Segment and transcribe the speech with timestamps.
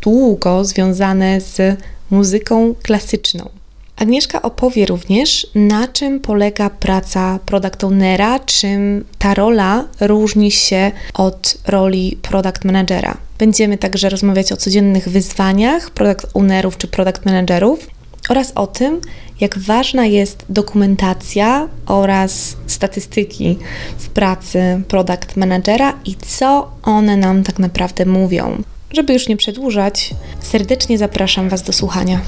[0.00, 1.80] długo związane z
[2.10, 3.48] muzyką klasyczną.
[3.96, 11.58] Agnieszka opowie również, na czym polega praca product ownera, czym ta rola różni się od
[11.66, 13.16] roli product managera.
[13.38, 17.86] Będziemy także rozmawiać o codziennych wyzwaniach product ownerów czy product managerów
[18.28, 19.00] oraz o tym,
[19.40, 23.58] jak ważna jest dokumentacja oraz statystyki
[23.98, 28.62] w pracy product managera i co one nam tak naprawdę mówią.
[28.92, 30.10] Żeby już nie przedłużać,
[30.40, 32.20] serdecznie zapraszam Was do słuchania.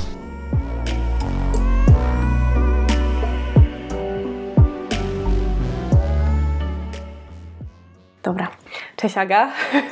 [8.23, 8.62] Dobra.
[8.97, 9.48] Cześć Aga.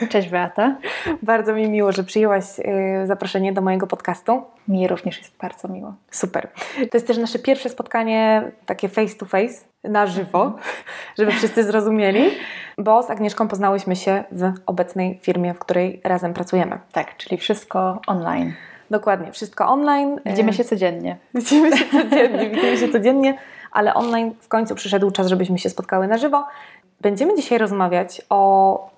[0.09, 0.77] Cześć Beata.
[1.23, 4.43] bardzo mi miło, że przyjęłaś y, zaproszenie do mojego podcastu.
[4.69, 5.95] Mi również jest bardzo miło.
[6.11, 6.49] Super.
[6.77, 10.63] To jest też nasze pierwsze spotkanie takie face to face, na żywo, mhm.
[11.19, 12.31] żeby wszyscy zrozumieli,
[12.79, 16.79] bo z Agnieszką poznałyśmy się w obecnej firmie, w której razem pracujemy.
[16.93, 18.53] Tak, czyli wszystko online.
[18.91, 20.21] Dokładnie, wszystko online.
[20.27, 21.17] Widzimy się codziennie.
[21.35, 23.39] Widzimy się codziennie, widzimy się codziennie,
[23.73, 26.47] ale online w końcu przyszedł czas, żebyśmy się spotkały na żywo.
[27.01, 28.90] Będziemy dzisiaj rozmawiać o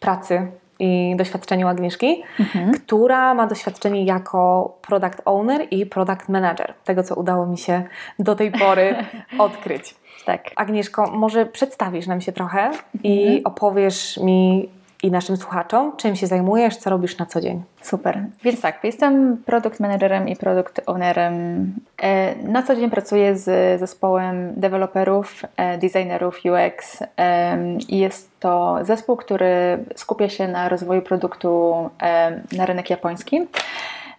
[0.00, 0.46] pracy
[0.78, 2.72] i doświadczeniu Agnieszki, mhm.
[2.72, 6.74] która ma doświadczenie jako product owner i product manager.
[6.84, 7.82] Tego, co udało mi się
[8.18, 8.96] do tej pory
[9.38, 9.94] odkryć.
[10.24, 10.50] Tak.
[10.56, 12.80] Agnieszko, może przedstawisz nam się trochę mhm.
[13.04, 14.68] i opowiesz mi,
[15.02, 17.62] i naszym słuchaczom, czym się zajmujesz, co robisz na co dzień.
[17.82, 18.24] Super.
[18.42, 21.34] Więc tak, jestem product managerem i product ownerem.
[22.02, 27.02] E, na co dzień pracuję z zespołem deweloperów, e, designerów UX
[27.88, 31.74] i jest to zespół, który skupia się na rozwoju produktu
[32.52, 33.40] na rynek japoński.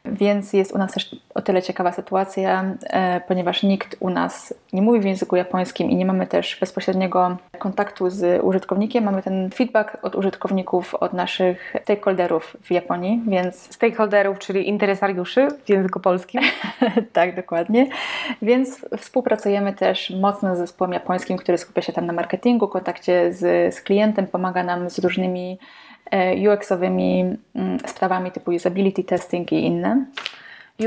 [0.06, 4.82] Więc jest u nas też o tyle ciekawa sytuacja, e, ponieważ nikt u nas nie
[4.82, 9.04] mówi w języku japońskim i nie mamy też bezpośredniego kontaktu z użytkownikiem.
[9.04, 13.56] Mamy ten feedback od użytkowników, od naszych stakeholderów w Japonii, więc.
[13.76, 16.42] Stakeholderów, czyli interesariuszy w języku polskim.
[17.14, 17.88] tak, dokładnie.
[18.42, 23.76] Więc współpracujemy też mocno z zespołem japońskim, który skupia się tam na marketingu, kontakcie z,
[23.76, 25.60] z klientem, pomaga nam z różnymi
[26.48, 30.06] UX-owymi mm, sprawami typu usability testing i inne.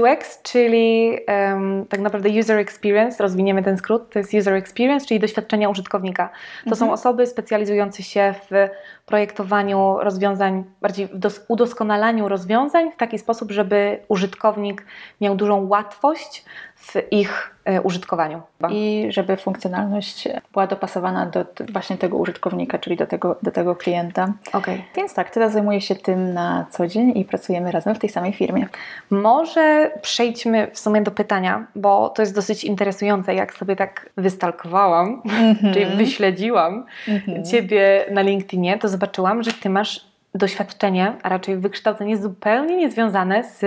[0.00, 5.20] UX, czyli um, tak naprawdę user experience, rozwiniemy ten skrót, to jest user experience, czyli
[5.20, 6.28] doświadczenia użytkownika.
[6.64, 6.76] To mhm.
[6.76, 8.68] są osoby specjalizujące się w
[9.06, 14.86] projektowaniu rozwiązań, bardziej w udoskonalaniu rozwiązań w taki sposób, żeby użytkownik
[15.20, 16.44] miał dużą łatwość
[16.84, 18.42] w ich e, użytkowaniu.
[18.70, 24.32] I żeby funkcjonalność była dopasowana do właśnie tego użytkownika, czyli do tego, do tego klienta.
[24.52, 24.82] Okay.
[24.96, 28.32] Więc tak, teraz zajmuję się tym na co dzień i pracujemy razem w tej samej
[28.32, 28.66] firmie.
[29.10, 35.06] Może przejdźmy w sumie do pytania, bo to jest dosyć interesujące, jak sobie tak wystalkowałam,
[35.24, 35.72] mm -hmm.
[35.72, 37.50] czyli wyśledziłam mm -hmm.
[37.50, 43.64] Ciebie na LinkedInie, to zobaczyłam, że Ty masz doświadczenie, a raczej wykształcenie zupełnie niezwiązane z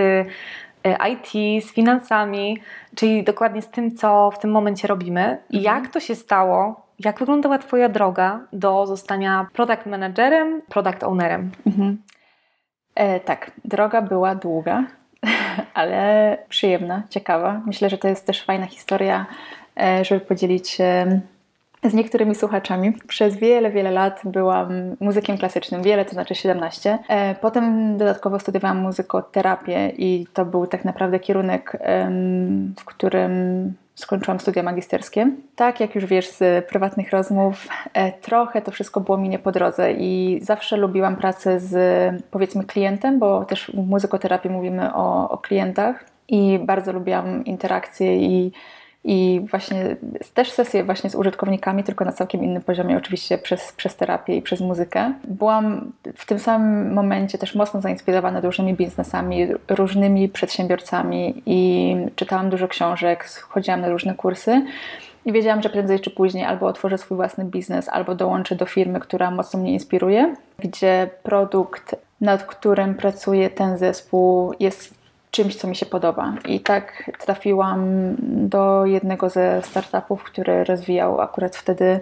[1.11, 2.57] IT, z finansami,
[2.95, 5.37] czyli dokładnie z tym, co w tym momencie robimy.
[5.49, 5.75] I mhm.
[5.75, 6.87] jak to się stało?
[6.99, 11.51] Jak wyglądała Twoja droga do zostania product managerem, product ownerem?
[11.65, 11.97] Mhm.
[12.95, 14.83] E, tak, droga była długa,
[15.73, 17.61] ale przyjemna, ciekawa.
[17.65, 19.25] Myślę, że to jest też fajna historia,
[19.79, 21.21] e, żeby podzielić się
[21.83, 22.93] z niektórymi słuchaczami.
[23.07, 26.97] Przez wiele, wiele lat byłam muzykiem klasycznym, wiele to znaczy 17.
[27.09, 31.77] E, potem dodatkowo studiowałam muzykoterapię i to był tak naprawdę kierunek,
[32.79, 35.31] w którym skończyłam studia magisterskie.
[35.55, 39.51] Tak, jak już wiesz z prywatnych rozmów, e, trochę to wszystko było mi nie po
[39.51, 41.75] drodze i zawsze lubiłam pracę z
[42.31, 48.51] powiedzmy klientem, bo też w muzykoterapii mówimy o, o klientach i bardzo lubiłam interakcje i
[49.03, 49.95] i właśnie
[50.33, 54.41] też sesje właśnie z użytkownikami, tylko na całkiem innym poziomie, oczywiście przez, przez terapię i
[54.41, 55.13] przez muzykę.
[55.23, 62.67] Byłam w tym samym momencie też mocno zainspirowana różnymi biznesami, różnymi przedsiębiorcami i czytałam dużo
[62.67, 64.65] książek, chodziłam na różne kursy.
[65.25, 68.99] I wiedziałam, że prędzej czy później albo otworzę swój własny biznes, albo dołączę do firmy,
[68.99, 74.96] która mocno mnie inspiruje, gdzie produkt, nad którym pracuje ten zespół, jest
[75.31, 76.33] czymś, co mi się podoba.
[76.45, 77.85] I tak trafiłam
[78.49, 81.99] do jednego ze startupów, który rozwijał akurat wtedy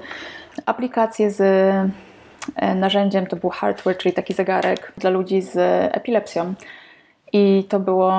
[0.65, 5.57] aplikację z e, narzędziem, to był hardware, czyli taki zegarek dla ludzi z
[5.95, 6.53] epilepsją.
[7.33, 8.13] I to było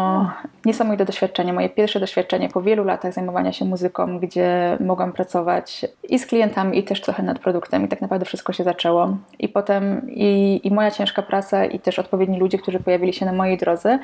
[0.64, 6.18] niesamowite doświadczenie, moje pierwsze doświadczenie po wielu latach zajmowania się muzyką, gdzie mogłam pracować i
[6.18, 7.84] z klientami, i też trochę nad produktem.
[7.84, 9.16] I tak naprawdę wszystko się zaczęło.
[9.38, 13.32] I potem i, i moja ciężka praca, i też odpowiedni ludzie, którzy pojawili się na
[13.32, 13.98] mojej drodze,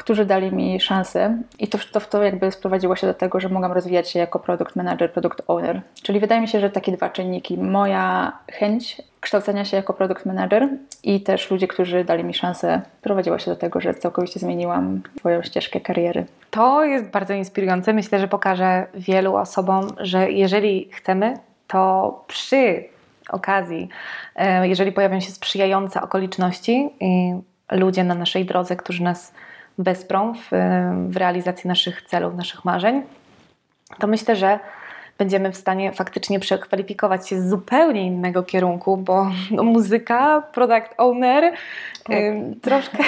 [0.00, 3.72] którzy dali mi szansę i to, to, to jakby sprowadziło się do tego, że mogłam
[3.72, 5.80] rozwijać się jako product manager, product owner.
[6.02, 7.58] Czyli wydaje mi się, że takie dwa czynniki.
[7.58, 10.68] Moja chęć kształcenia się jako product manager
[11.02, 15.42] i też ludzie, którzy dali mi szansę, prowadziło się do tego, że całkowicie zmieniłam swoją
[15.42, 16.26] ścieżkę kariery.
[16.50, 17.92] To jest bardzo inspirujące.
[17.92, 21.34] Myślę, że pokaże wielu osobom, że jeżeli chcemy,
[21.66, 22.84] to przy
[23.28, 23.88] okazji,
[24.36, 27.34] e, jeżeli pojawią się sprzyjające okoliczności i
[27.72, 29.32] ludzie na naszej drodze, którzy nas
[29.78, 30.48] wesprą w,
[31.08, 33.02] w realizacji naszych celów, naszych marzeń,
[33.98, 34.58] to myślę, że
[35.20, 41.52] będziemy w stanie faktycznie przekwalifikować się z zupełnie innego kierunku, bo no, muzyka, product owner,
[42.04, 42.16] tak.
[42.16, 42.98] y, troszkę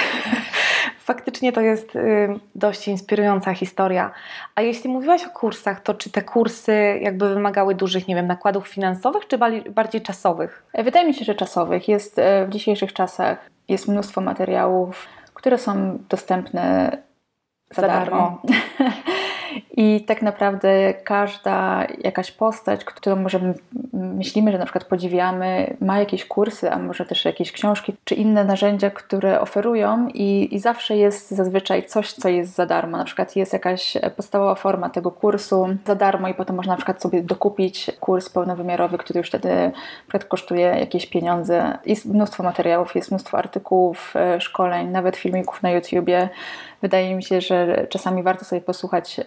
[1.11, 4.11] faktycznie to jest y, dość inspirująca historia.
[4.55, 8.69] A jeśli mówiłaś o kursach, to czy te kursy jakby wymagały dużych, nie wiem, nakładów
[8.69, 9.38] finansowych, czy
[9.70, 10.62] bardziej czasowych?
[10.85, 11.88] Wydaje mi się, że czasowych.
[11.88, 15.06] Jest e, w dzisiejszych czasach jest mnóstwo materiałów
[15.43, 16.97] które są dostępne
[17.71, 18.41] za, za darmo.
[18.47, 18.62] darmo.
[19.77, 23.55] I tak naprawdę każda jakaś postać, którą może
[23.93, 28.45] myślimy, że na przykład podziwiamy, ma jakieś kursy, a może też jakieś książki, czy inne
[28.45, 32.97] narzędzia, które oferują i, i zawsze jest zazwyczaj coś, co jest za darmo.
[32.97, 37.03] Na przykład jest jakaś podstawowa forma tego kursu za darmo i potem można na przykład
[37.03, 39.73] sobie dokupić kurs pełnowymiarowy, który już wtedy
[40.29, 41.79] kosztuje jakieś pieniądze.
[41.87, 46.29] Jest mnóstwo materiałów, jest mnóstwo artykułów, e, szkoleń, nawet filmików na YouTubie
[46.82, 49.20] wydaje mi się, że czasami warto sobie posłuchać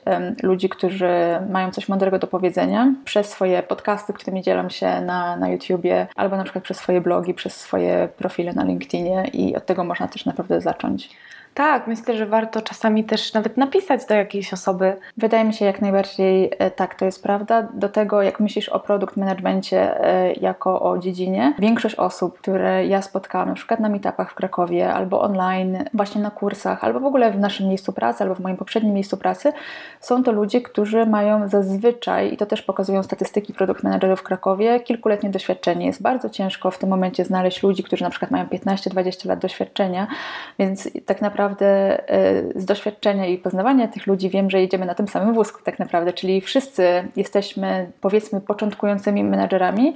[0.43, 1.09] ludzi, którzy
[1.49, 6.37] mają coś mądrego do powiedzenia przez swoje podcasty, którymi dzielą się na, na YouTubie, albo
[6.37, 10.25] na przykład przez swoje blogi, przez swoje profile na LinkedInie i od tego można też
[10.25, 11.09] naprawdę zacząć.
[11.55, 14.97] Tak, myślę, że warto czasami też nawet napisać do jakiejś osoby.
[15.17, 17.67] Wydaje mi się jak najbardziej e, tak, to jest prawda.
[17.73, 23.01] Do tego, jak myślisz o produkt managemencie e, jako o dziedzinie, większość osób, które ja
[23.01, 27.31] spotkałam, na przykład na meetupach w Krakowie, albo online, właśnie na kursach, albo w ogóle
[27.31, 29.53] w naszym miejscu pracy, albo w moim poprzednim miejscu pracy,
[29.99, 34.79] są to ludzie, którzy mają zazwyczaj, i to też pokazują statystyki produkt managerów w Krakowie,
[34.79, 35.85] kilkuletnie doświadczenie.
[35.85, 40.07] Jest bardzo ciężko w tym momencie znaleźć ludzi, którzy na przykład mają 15-20 lat doświadczenia,
[40.59, 44.95] więc tak naprawdę naprawdę e, z doświadczenia i poznawania tych ludzi wiem, że jedziemy na
[44.95, 49.93] tym samym wózku tak naprawdę, czyli wszyscy jesteśmy powiedzmy początkującymi menadżerami,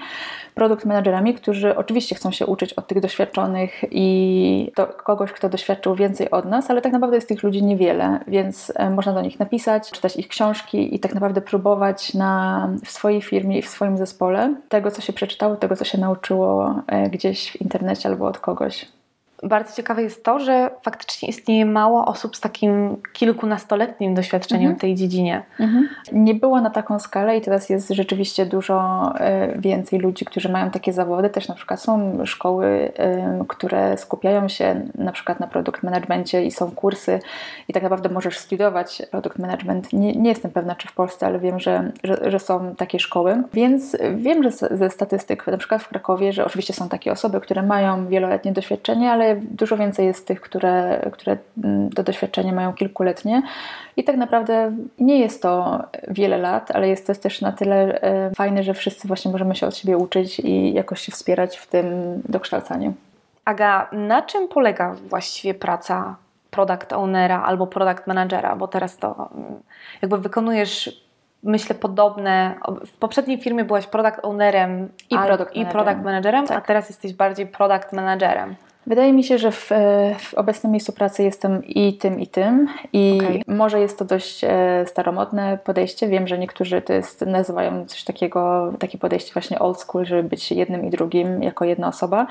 [0.55, 5.95] produkt menadżerami, którzy oczywiście chcą się uczyć od tych doświadczonych i do kogoś, kto doświadczył
[5.95, 9.39] więcej od nas, ale tak naprawdę jest tych ludzi niewiele, więc e, można do nich
[9.39, 13.97] napisać, czytać ich książki i tak naprawdę próbować na, w swojej firmie i w swoim
[13.97, 18.37] zespole tego, co się przeczytało, tego, co się nauczyło e, gdzieś w internecie albo od
[18.39, 18.98] kogoś
[19.43, 24.77] bardzo ciekawe jest to, że faktycznie istnieje mało osób z takim kilkunastoletnim doświadczeniem mhm.
[24.77, 25.43] w tej dziedzinie.
[25.59, 25.89] Mhm.
[26.11, 30.71] Nie było na taką skalę i teraz jest rzeczywiście dużo e, więcej ludzi, którzy mają
[30.71, 31.29] takie zawody.
[31.29, 32.91] Też na przykład są szkoły,
[33.47, 37.19] które skupiają się na przykład na produkt managemencie i są kursy
[37.67, 39.93] i tak naprawdę możesz studiować produkt management.
[39.93, 43.43] Nie, nie jestem pewna, czy w Polsce, ale wiem, że, że, że są takie szkoły.
[43.53, 47.63] Więc wiem, że ze statystyk, na przykład w Krakowie, że oczywiście są takie osoby, które
[47.63, 53.41] mają wieloletnie doświadczenie, ale dużo więcej jest tych, które, które mm, to doświadczenie mają kilkuletnie.
[53.97, 58.31] I tak naprawdę nie jest to wiele lat, ale jest to też na tyle e,
[58.35, 61.85] fajne, że wszyscy właśnie możemy się od siebie uczyć i jakoś się wspierać w tym
[62.29, 62.93] dokształcaniu.
[63.45, 66.15] Aga, na czym polega właściwie praca
[66.51, 68.55] product ownera albo product managera?
[68.55, 69.59] Bo teraz to mm,
[70.01, 71.08] jakby wykonujesz
[71.43, 72.55] myślę, podobne.
[72.85, 76.57] W poprzedniej firmie byłaś product ownerem i product, i product managerem, tak.
[76.57, 78.55] a teraz jesteś bardziej product managerem.
[78.87, 79.69] Wydaje mi się, że w,
[80.19, 82.67] w, obecnym miejscu pracy jestem i tym, i tym.
[82.93, 83.55] I okay.
[83.55, 86.07] może jest to dość e, staromodne podejście.
[86.07, 90.51] Wiem, że niektórzy to jest, nazywają coś takiego, takie podejście właśnie old school, żeby być
[90.51, 92.27] jednym i drugim jako jedna osoba.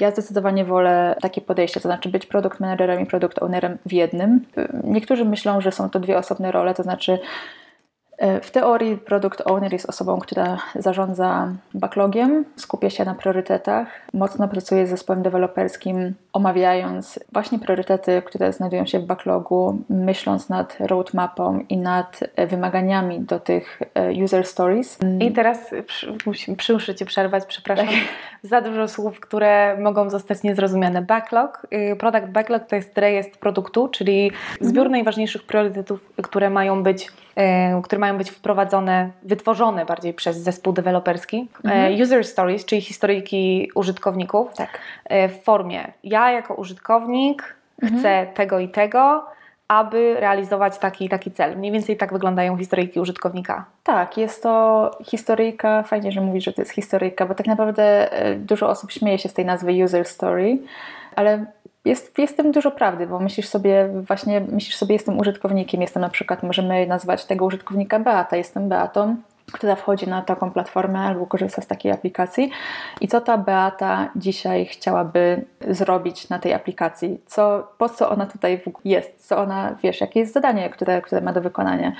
[0.00, 4.44] Ja zdecydowanie wolę takie podejście, to znaczy być produkt managerem i produkt ownerem w jednym.
[4.84, 7.18] Niektórzy myślą, że są to dwie osobne role, to znaczy
[8.42, 14.86] w teorii produkt owner jest osobą, która zarządza backlogiem, skupia się na priorytetach, mocno pracuje
[14.86, 21.76] z zespołem deweloperskim, omawiając właśnie priorytety, które znajdują się w backlogu, myśląc nad roadmapą i
[21.76, 24.98] nad e, wymaganiami do tych e, user stories.
[25.20, 26.14] I teraz przy,
[26.72, 27.94] muszę Cię przerwać, przepraszam, tak.
[28.42, 31.02] za dużo słów, które mogą zostać niezrozumiane.
[31.02, 34.92] Backlog, y, product backlog to jest rejestr produktu, czyli zbiór mhm.
[34.92, 37.08] najważniejszych priorytetów, które mają być,
[37.82, 41.48] które mają być wprowadzone, wytworzone bardziej przez zespół deweloperski.
[41.64, 42.00] Mhm.
[42.02, 44.78] User stories, czyli historyjki użytkowników tak.
[45.10, 48.00] w formie ja jako użytkownik mhm.
[48.00, 49.26] chcę tego i tego,
[49.68, 51.56] aby realizować taki taki cel.
[51.56, 53.64] Mniej więcej tak wyglądają historyjki użytkownika.
[53.82, 58.34] Tak, jest to historyjka, fajnie, że mówisz, że to jest historyjka, bo tak naprawdę e,
[58.34, 60.58] dużo osób śmieje się z tej nazwy user story,
[61.16, 61.46] ale
[61.84, 66.00] jest, jest w tym dużo prawdy, bo myślisz sobie, właśnie myślisz sobie, jestem użytkownikiem, jestem
[66.00, 69.16] na przykład, możemy nazwać tego użytkownika Beata, jestem Beatą,
[69.52, 72.50] która wchodzi na taką platformę albo korzysta z takiej aplikacji
[73.00, 78.60] i co ta Beata dzisiaj chciałaby zrobić na tej aplikacji, co, po co ona tutaj
[78.84, 81.92] jest, co ona, wiesz, jakie jest zadanie, które, które ma do wykonania.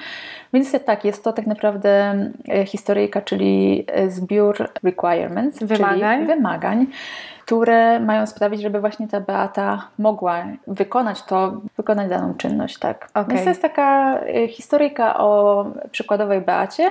[0.52, 2.14] Więc tak, jest to tak naprawdę
[2.48, 6.18] e, historyjka, czyli e, zbiór requirements, wymagań.
[6.18, 6.86] czyli wymagań,
[7.44, 13.08] które mają sprawić, żeby właśnie ta Beata mogła wykonać to, wykonać daną czynność, tak.
[13.14, 13.24] Okay.
[13.28, 16.90] Więc to jest taka e, historyjka o przykładowej Beacie,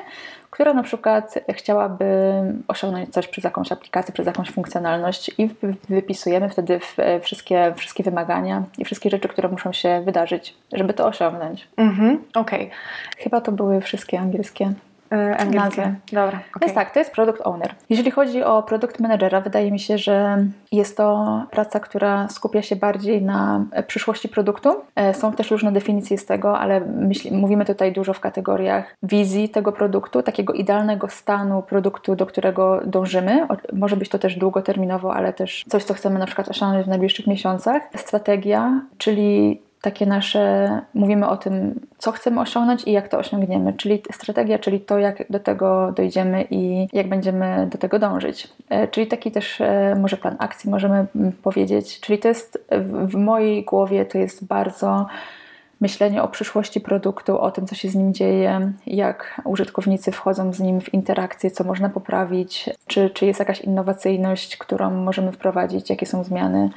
[0.50, 5.50] która na przykład chciałaby osiągnąć coś przez jakąś aplikację, przez jakąś funkcjonalność i
[5.90, 6.80] wypisujemy wtedy
[7.22, 11.68] wszystkie, wszystkie wymagania i wszystkie rzeczy, które muszą się wydarzyć, żeby to osiągnąć.
[11.78, 12.66] Mhm, okej.
[12.66, 12.78] Okay.
[13.18, 14.74] Chyba to były wszystkie angielskie
[15.12, 15.96] E, angielskie.
[16.12, 16.28] Dobra.
[16.28, 16.62] Okay.
[16.62, 17.76] Więc tak, to jest product owner.
[17.90, 22.76] Jeżeli chodzi o produkt managera, wydaje mi się, że jest to praca, która skupia się
[22.76, 24.76] bardziej na przyszłości produktu.
[24.96, 29.50] E, są też różne definicje z tego, ale myśli, mówimy tutaj dużo w kategoriach wizji
[29.50, 33.48] tego produktu, takiego idealnego stanu produktu, do którego dążymy.
[33.74, 37.28] Może być to też długoterminowo, ale też coś, co chcemy na przykład osiągnąć w najbliższych
[37.28, 37.82] miesiącach.
[37.96, 44.02] Strategia, czyli takie nasze, mówimy o tym, co chcemy osiągnąć i jak to osiągniemy, czyli
[44.12, 48.48] strategia, czyli to, jak do tego dojdziemy i jak będziemy do tego dążyć.
[48.70, 51.06] E, czyli taki też e, może plan akcji możemy
[51.44, 52.66] powiedzieć, czyli to jest
[53.08, 55.06] w mojej głowie to jest bardzo
[55.82, 60.60] myślenie o przyszłości produktu, o tym, co się z nim dzieje, jak użytkownicy wchodzą z
[60.60, 66.06] nim w interakcję, co można poprawić, czy, czy jest jakaś innowacyjność, którą możemy wprowadzić, jakie
[66.06, 66.70] są zmiany.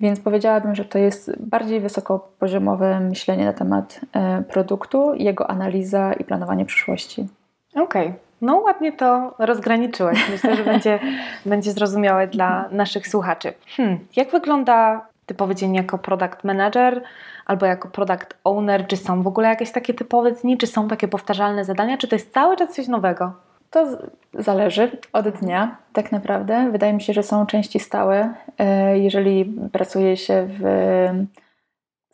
[0.00, 6.24] Więc powiedziałabym, że to jest bardziej wysokopoziomowe myślenie na temat e, produktu, jego analiza i
[6.24, 7.28] planowanie przyszłości.
[7.74, 8.06] Okej.
[8.06, 8.14] Okay.
[8.40, 10.30] No ładnie to rozgraniczyłeś.
[10.30, 10.98] Myślę, że będzie,
[11.46, 13.52] będzie zrozumiałe dla naszych słuchaczy.
[13.76, 13.98] Hmm.
[14.16, 17.02] Jak wygląda typowy dzień jako product manager
[17.46, 18.86] albo jako product owner?
[18.86, 20.58] Czy są w ogóle jakieś takie typowe dni?
[20.58, 21.98] Czy są takie powtarzalne zadania?
[21.98, 23.32] Czy to jest cały czas coś nowego?
[23.70, 23.98] To
[24.34, 26.68] zależy od dnia, tak naprawdę.
[26.72, 28.34] Wydaje mi się, że są części stałe.
[28.58, 30.64] E, jeżeli pracuje się w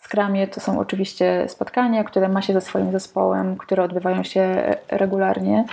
[0.01, 5.65] Scrumie, to są oczywiście spotkania, które ma się ze swoim zespołem, które odbywają się regularnie.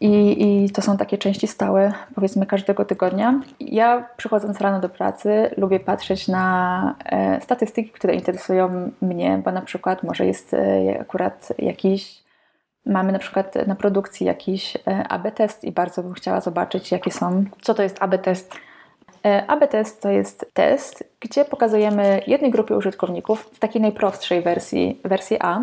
[0.00, 3.40] I, I, to są takie części stałe, powiedzmy, każdego tygodnia.
[3.60, 9.62] Ja przychodząc rano do pracy, lubię patrzeć na e, statystyki, które interesują mnie, bo na
[9.62, 12.22] przykład może jest e, akurat jakiś
[12.86, 17.10] Mamy na przykład na produkcji jakiś e, AB test i bardzo bym chciała zobaczyć, jakie
[17.10, 17.44] są.
[17.62, 18.54] Co to jest AB test?
[19.26, 25.00] E, AB test to jest test, gdzie pokazujemy jednej grupie użytkowników w takiej najprostszej wersji,
[25.04, 25.60] wersji A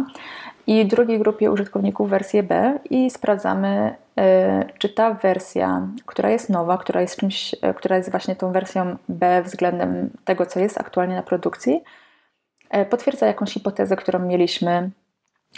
[0.68, 6.78] i drugiej grupie użytkowników wersję B i sprawdzamy, e, czy ta wersja, która jest nowa,
[6.78, 11.24] która jest czymś, która jest właśnie tą wersją B względem tego, co jest aktualnie na
[11.24, 11.84] produkcji,
[12.90, 14.90] potwierdza jakąś hipotezę, którą mieliśmy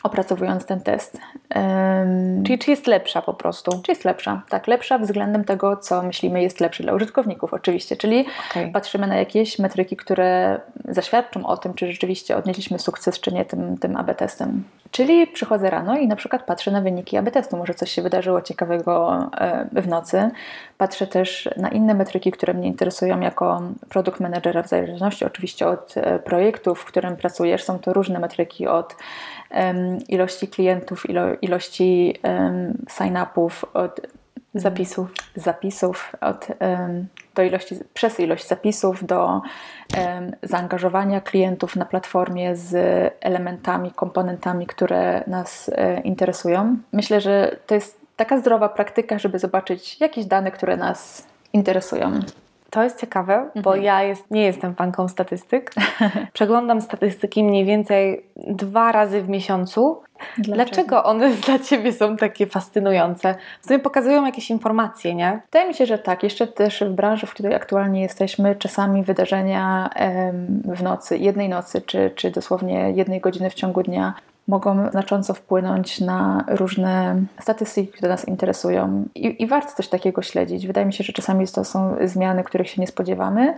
[0.03, 1.17] opracowując ten test.
[1.55, 3.81] Um, Czyli czy jest lepsza po prostu?
[3.83, 8.25] Czy jest lepsza, tak, lepsza względem tego, co myślimy jest lepsze dla użytkowników oczywiście, czyli
[8.51, 8.71] okay.
[8.71, 13.77] patrzymy na jakieś metryki, które zaświadczą o tym, czy rzeczywiście odnieśliśmy sukces, czy nie tym,
[13.77, 14.63] tym AB testem.
[14.91, 18.41] Czyli przychodzę rano i na przykład patrzę na wyniki AB testu, może coś się wydarzyło
[18.41, 19.29] ciekawego
[19.71, 20.29] w nocy.
[20.77, 25.95] Patrzę też na inne metryki, które mnie interesują jako produkt managera, w zależności oczywiście od
[26.23, 27.63] projektu, w którym pracujesz.
[27.63, 28.95] Są to różne metryki od
[30.07, 32.19] ilości klientów, ilo, ilości
[32.89, 34.01] sign-upów, od
[34.53, 36.47] zapisów, zapisów od,
[37.35, 39.41] do ilości, przez ilość zapisów do
[40.43, 42.73] zaangażowania klientów na platformie z
[43.21, 46.77] elementami, komponentami, które nas e, interesują.
[46.93, 52.19] Myślę, że to jest taka zdrowa praktyka, żeby zobaczyć jakieś dane, które nas interesują.
[52.69, 53.63] To jest ciekawe, mhm.
[53.63, 55.73] bo ja jest, nie jestem fanką statystyk.
[56.33, 60.01] Przeglądam statystyki mniej więcej dwa razy w miesiącu.
[60.37, 60.55] Dlaczego?
[60.55, 63.35] Dlaczego one dla Ciebie są takie fascynujące?
[63.61, 65.41] W sumie pokazują jakieś informacje, nie?
[65.45, 66.23] Wydaje mi się, że tak.
[66.23, 69.89] Jeszcze też w branży, w której aktualnie jesteśmy, czasami wydarzenia
[70.65, 74.13] w nocy, jednej nocy, czy, czy dosłownie jednej godziny w ciągu dnia
[74.49, 79.05] mogą znacząco wpłynąć na różne statystyki, które nas interesują.
[79.15, 80.67] I, I, warto coś takiego śledzić.
[80.67, 83.57] Wydaje mi się, że czasami to są zmiany, których się nie spodziewamy.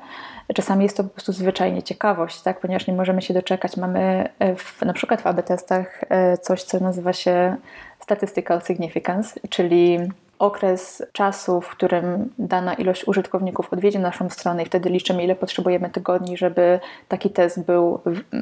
[0.55, 2.60] Czasami jest to po prostu zwyczajnie ciekawość, tak?
[2.60, 3.77] ponieważ nie możemy się doczekać.
[3.77, 7.55] Mamy w, na przykład w AB testach e, coś, co nazywa się
[8.00, 10.00] statistical significance, czyli
[10.41, 15.89] okres czasu, w którym dana ilość użytkowników odwiedzi naszą stronę i wtedy liczymy, ile potrzebujemy
[15.89, 18.00] tygodni, żeby taki test był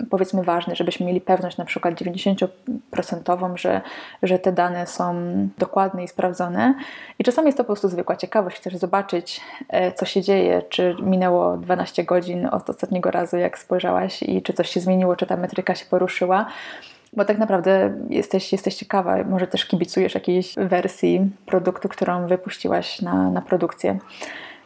[0.09, 3.81] powiedzmy ważny, żebyśmy mieli pewność na przykład 90%, że,
[4.23, 5.15] że te dane są
[5.57, 6.75] dokładne i sprawdzone.
[7.19, 10.95] I czasami jest to po prostu zwykła ciekawość, chcesz zobaczyć, e, co się dzieje, czy
[11.01, 15.37] minęło 12 godzin od ostatniego razu, jak spojrzałaś i czy coś się zmieniło, czy ta
[15.37, 16.45] metryka się poruszyła.
[17.13, 23.31] Bo tak naprawdę jesteś, jesteś ciekawa, może też kibicujesz jakiejś wersji produktu, którą wypuściłaś na,
[23.31, 23.99] na produkcję.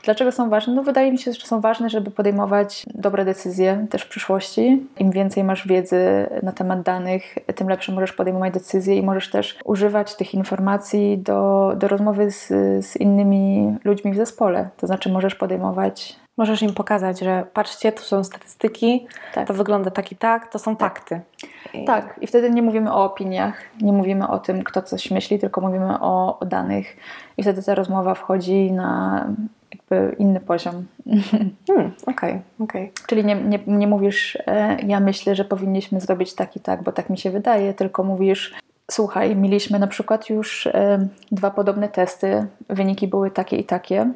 [0.04, 0.74] Dlaczego są ważne?
[0.74, 4.88] No wydaje mi się, że są ważne, żeby podejmować dobre decyzje też w przyszłości.
[5.00, 9.58] Im więcej masz wiedzy na temat danych, tym lepsze możesz podejmować decyzje i możesz też
[9.66, 12.48] używać tych informacji do, do rozmowy z,
[12.86, 14.70] z innymi ludźmi w zespole.
[14.78, 19.48] To znaczy możesz podejmować Możesz im pokazać, że patrzcie, tu są statystyki, tak.
[19.48, 20.94] to wygląda tak i tak, to są tak.
[20.94, 21.22] fakty.
[21.74, 21.86] I...
[21.86, 25.62] Tak, i wtedy nie mówimy o opiniach, nie mówimy o tym, kto coś myśli, tylko
[25.62, 26.98] mówimy o, o danych.
[27.38, 29.28] I wtedy ta rozmowa wchodzi na
[29.74, 30.86] jakby inny poziom.
[31.68, 36.36] Hmm, Okej, okay, okay, Czyli nie, nie, nie mówisz, e, ja myślę, że powinniśmy zrobić
[36.36, 38.54] tak i tak, bo tak mi się wydaje, tylko mówisz,
[38.92, 44.12] słuchaj, mieliśmy na przykład już e, dwa podobne testy, wyniki były takie i takie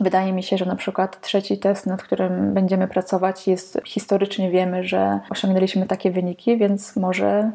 [0.00, 4.84] Wydaje mi się, że na przykład trzeci test, nad którym będziemy pracować, jest historycznie wiemy,
[4.84, 7.50] że osiągnęliśmy takie wyniki, więc może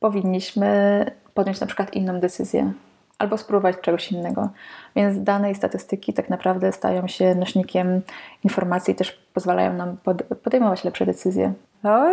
[0.00, 2.72] powinniśmy podjąć na przykład inną decyzję
[3.18, 4.48] albo spróbować czegoś innego.
[4.96, 8.02] Więc dane i statystyki tak naprawdę stają się nośnikiem
[8.44, 9.96] informacji i też pozwalają nam
[10.42, 11.52] podejmować lepsze decyzje.
[11.82, 12.06] No,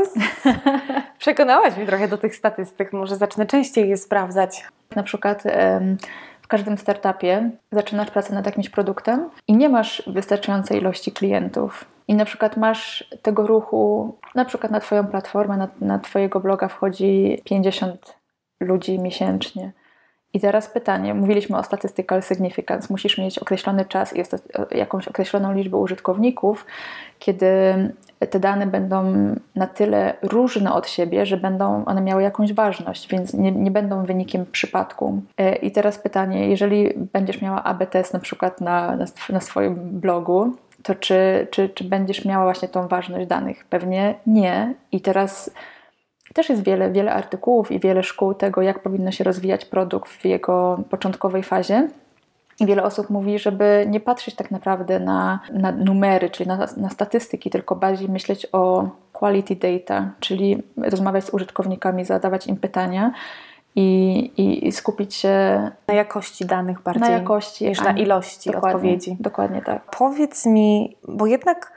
[1.19, 2.93] przekonałaś mnie trochę do tych statystyk.
[2.93, 4.63] Może zacznę częściej je sprawdzać.
[4.95, 5.43] Na przykład
[6.43, 11.85] w każdym startupie zaczynasz pracę nad jakimś produktem i nie masz wystarczającej ilości klientów.
[12.07, 16.67] I na przykład masz tego ruchu, na przykład na Twoją platformę, na, na Twojego bloga
[16.67, 18.15] wchodzi 50
[18.59, 19.71] ludzi miesięcznie.
[20.33, 22.87] I teraz pytanie, mówiliśmy o statistical significance.
[22.89, 24.23] Musisz mieć określony czas i
[24.71, 26.65] jakąś określoną liczbę użytkowników,
[27.19, 27.47] kiedy
[28.27, 29.03] te dane będą
[29.55, 34.03] na tyle różne od siebie, że będą one miały jakąś ważność, więc nie, nie będą
[34.03, 35.21] wynikiem przypadku.
[35.37, 39.75] E, I teraz pytanie, jeżeli będziesz miała AB test na przykład na, na, na swoim
[39.75, 43.65] blogu, to czy, czy, czy będziesz miała właśnie tą ważność danych?
[43.65, 44.73] Pewnie nie.
[44.91, 45.51] I teraz
[46.33, 50.25] też jest wiele, wiele artykułów i wiele szkół tego, jak powinno się rozwijać produkt w
[50.25, 51.87] jego początkowej fazie.
[52.63, 56.89] I wiele osób mówi, żeby nie patrzeć tak naprawdę na, na numery, czyli na, na
[56.89, 63.11] statystyki, tylko bardziej myśleć o quality data, czyli rozmawiać z użytkownikami, zadawać im pytania
[63.75, 69.17] i, i, skupić się na jakości danych bardziej na jakości, niż na ilości dokładnie, odpowiedzi.
[69.19, 69.83] Dokładnie tak.
[69.97, 71.71] Powiedz mi, bo jednak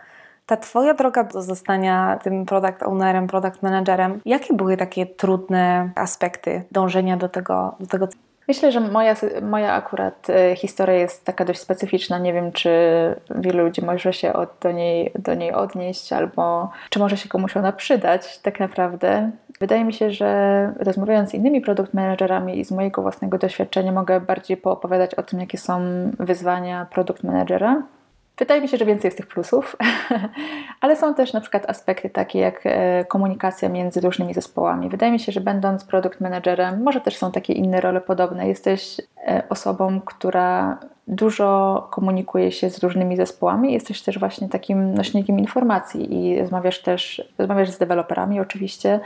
[0.47, 6.65] ta Twoja droga do zostania tym product ownerem, product managerem, jakie były takie trudne aspekty
[6.73, 8.09] dążenia do tego, do tego
[8.49, 12.19] Myślę, że moja, moja akurat e, historia jest taka dość specyficzna.
[12.19, 12.71] Nie wiem, czy
[13.35, 17.57] wielu ludzi może się od, do, niej, do niej odnieść, albo czy może się komuś
[17.57, 19.31] ona przydać tak naprawdę.
[19.61, 24.21] Wydaje mi się, że rozmawiając z innymi produkt managerami i z mojego własnego doświadczenia mogę
[24.21, 25.81] bardziej poopowiadać o tym, jakie są
[26.19, 27.83] wyzwania produkt managera
[28.39, 29.77] Wydaje mi się, że więcej jest tych plusów,
[30.81, 34.89] ale są też na przykład aspekty takie jak e, komunikacja między różnymi zespołami.
[34.89, 38.49] Wydaje mi się, że będąc produkt managerem, może też są takie inne role podobne.
[38.49, 45.39] Jesteś e, osobą, która dużo komunikuje się z różnymi zespołami, jesteś też właśnie takim nośnikiem
[45.39, 49.01] informacji i rozmawiasz też rozmawiasz z deweloperami oczywiście,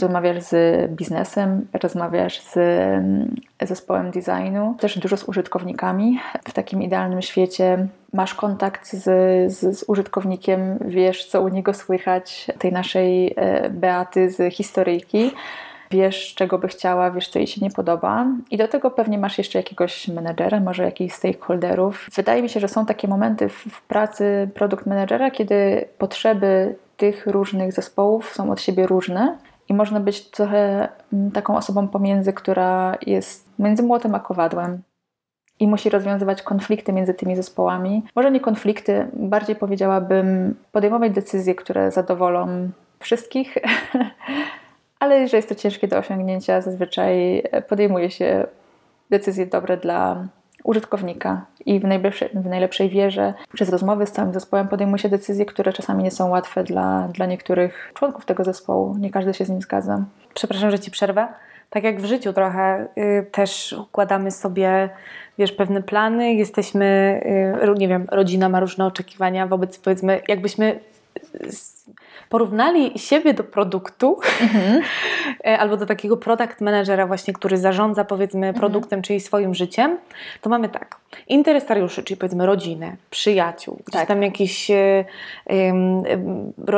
[0.00, 6.20] rozmawiasz z biznesem, rozmawiasz z mm, zespołem designu, też dużo z użytkownikami.
[6.44, 9.04] W takim idealnym świecie masz kontakt z,
[9.52, 15.32] z, z użytkownikiem, wiesz, co u niego słychać, tej naszej e, Beaty z historyjki
[15.92, 18.26] wiesz, czego by chciała, wiesz, co jej się nie podoba.
[18.50, 22.06] I do tego pewnie masz jeszcze jakiegoś menedżera, może jakichś stakeholderów.
[22.16, 27.26] Wydaje mi się, że są takie momenty w, w pracy produkt menedżera, kiedy potrzeby tych
[27.26, 29.38] różnych zespołów są od siebie różne.
[29.68, 34.82] I można być trochę mm, taką osobą pomiędzy, która jest między młotem a kowadłem
[35.60, 38.02] i musi rozwiązywać konflikty między tymi zespołami.
[38.16, 42.70] Może nie konflikty, bardziej powiedziałabym podejmować decyzje, które zadowolą
[43.00, 43.58] wszystkich,
[45.00, 48.46] ale że jest to ciężkie do osiągnięcia, zazwyczaj podejmuje się
[49.10, 50.26] decyzje dobre dla
[50.64, 55.46] użytkownika i w najlepszej, w najlepszej wierze przez rozmowy z całym zespołem podejmuje się decyzje,
[55.46, 58.96] które czasami nie są łatwe dla, dla niektórych członków tego zespołu.
[58.98, 60.04] Nie każdy się z nim zgadza.
[60.34, 61.28] Przepraszam, że Ci przerwę.
[61.70, 64.90] Tak jak w życiu trochę y, też układamy sobie,
[65.38, 67.20] wiesz, pewne plany, jesteśmy,
[67.64, 70.80] y, nie wiem, rodzina ma różne oczekiwania wobec, powiedzmy, jakbyśmy
[72.28, 74.82] porównali siebie do produktu mhm.
[75.46, 78.54] E, albo do takiego product managera właśnie, który zarządza powiedzmy mhm.
[78.54, 79.98] produktem, czyli swoim życiem,
[80.40, 80.96] to mamy tak,
[81.28, 84.08] interesariuszy, czyli powiedzmy rodziny, przyjaciół, tak.
[84.08, 86.02] tam jakieś um,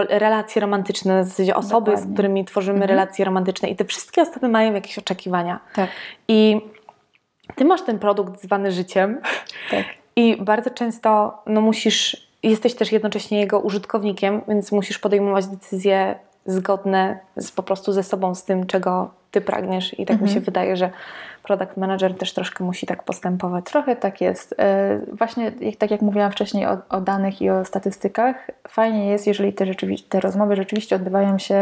[0.09, 2.13] relacje romantyczne, w zasadzie osoby, Dokładnie.
[2.13, 2.91] z którymi tworzymy mhm.
[2.91, 5.61] relacje romantyczne i te wszystkie osoby mają jakieś oczekiwania.
[5.75, 5.91] Tak.
[6.29, 6.61] I
[7.55, 9.21] ty masz ten produkt zwany życiem
[9.71, 9.85] tak.
[10.17, 17.19] i bardzo często no, musisz jesteś też jednocześnie jego użytkownikiem, więc musisz podejmować decyzje zgodne
[17.37, 19.99] z, po prostu ze sobą, z tym, czego ty pragniesz.
[19.99, 20.23] I tak mhm.
[20.23, 20.45] mi się mhm.
[20.45, 20.91] wydaje, że
[21.45, 23.65] product manager też troszkę musi tak postępować.
[23.65, 24.55] Trochę tak jest.
[24.59, 29.53] E, właśnie tak jak mówiłam wcześniej o, o danych i o statystykach, fajnie jest, jeżeli
[29.53, 29.67] te,
[30.09, 31.55] te rozmowy rzeczywiście odbywają się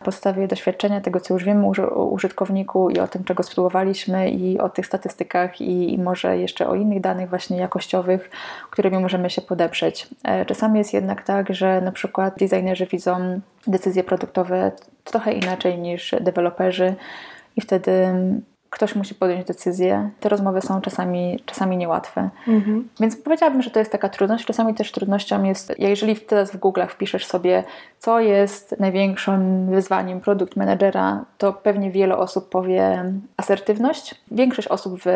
[0.00, 4.58] na podstawie doświadczenia tego, co już wiemy o użytkowniku i o tym, czego spróbowaliśmy i
[4.58, 8.30] o tych statystykach i, i może jeszcze o innych danych właśnie jakościowych,
[8.70, 10.08] którymi możemy się podeprzeć.
[10.24, 14.72] E, czasami jest jednak tak, że na przykład designerzy widzą decyzje produktowe
[15.04, 16.94] trochę inaczej niż deweloperzy
[17.56, 18.08] i wtedy
[18.70, 20.10] ktoś musi podjąć decyzję.
[20.20, 22.30] Te rozmowy są czasami, czasami niełatwe.
[22.48, 22.88] Mhm.
[23.00, 24.44] Więc powiedziałabym, że to jest taka trudność.
[24.44, 27.64] Czasami też trudnością jest, jeżeli teraz w Google'ach wpiszesz sobie,
[27.98, 34.14] co jest największym wyzwaniem produkt managera, to pewnie wiele osób powie asertywność.
[34.30, 35.06] Większość osób w,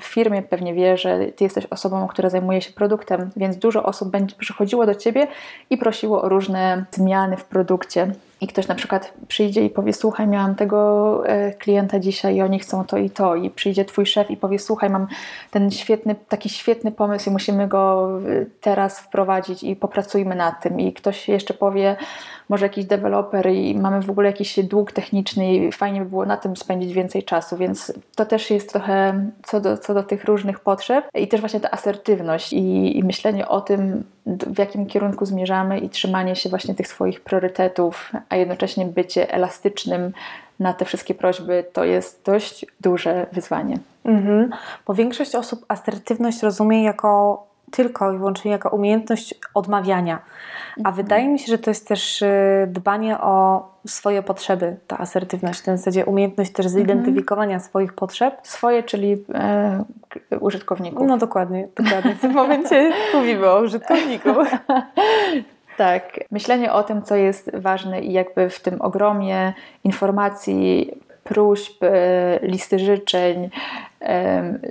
[0.00, 4.10] w firmie pewnie wie, że ty jesteś osobą, która zajmuje się produktem, więc dużo osób
[4.10, 5.26] będzie przychodziło do ciebie
[5.70, 8.12] i prosiło o różne zmiany w produkcie
[8.44, 12.58] i ktoś na przykład przyjdzie i powie: Słuchaj, miałam tego e, klienta dzisiaj i oni
[12.58, 15.06] chcą to i to, i przyjdzie twój szef i powie: Słuchaj, mam
[15.50, 20.80] ten świetny, taki świetny pomysł i musimy go e, teraz wprowadzić i popracujmy nad tym.
[20.80, 21.96] I ktoś jeszcze powie:
[22.48, 26.36] może jakiś deweloper i mamy w ogóle jakiś dług techniczny i fajnie by było na
[26.36, 30.60] tym spędzić więcej czasu, więc to też jest trochę co do, co do tych różnych
[30.60, 31.04] potrzeb.
[31.14, 35.90] I też właśnie ta asertywność i, i myślenie o tym, w jakim kierunku zmierzamy i
[35.90, 40.12] trzymanie się właśnie tych swoich priorytetów, a jednocześnie bycie elastycznym
[40.60, 43.78] na te wszystkie prośby, to jest dość duże wyzwanie.
[44.04, 44.50] Mhm.
[44.86, 50.18] Bo większość osób asertywność rozumie jako tylko i wyłącznie jako umiejętność odmawiania.
[50.76, 50.96] A mhm.
[50.96, 55.64] wydaje mi się, że to jest też y, dbanie o swoje potrzeby, ta asertywność, w
[55.64, 56.82] zasadzie umiejętność też mhm.
[56.82, 58.38] zidentyfikowania swoich potrzeb.
[58.42, 59.84] Swoje, czyli e,
[60.40, 61.06] użytkowników.
[61.06, 62.14] No dokładnie, dokładnie.
[62.14, 64.28] W tym momencie mówimy o użytkowniku.
[65.76, 69.52] Tak, myślenie o tym, co jest ważne i jakby w tym ogromie
[69.84, 70.90] informacji,
[71.24, 73.50] próśb, e, listy życzeń,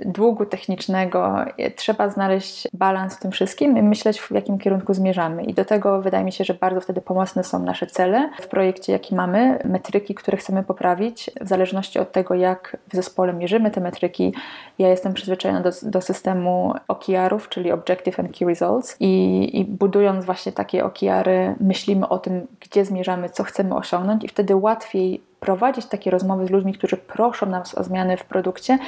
[0.04, 1.36] długu technicznego.
[1.76, 5.44] Trzeba znaleźć balans w tym wszystkim i myśleć, w jakim kierunku zmierzamy.
[5.44, 8.92] I do tego wydaje mi się, że bardzo wtedy pomocne są nasze cele w projekcie,
[8.92, 13.80] jaki mamy, metryki, które chcemy poprawić, w zależności od tego, jak w zespole mierzymy te
[13.80, 14.34] metryki.
[14.78, 20.24] Ja jestem przyzwyczajona do, do systemu OKR-ów, czyli Objective and Key Results i, i budując
[20.24, 25.86] właśnie takie OKR-y, myślimy o tym, gdzie zmierzamy, co chcemy osiągnąć i wtedy łatwiej prowadzić
[25.86, 28.78] takie rozmowy z ludźmi, którzy proszą nas o zmiany w produkcie,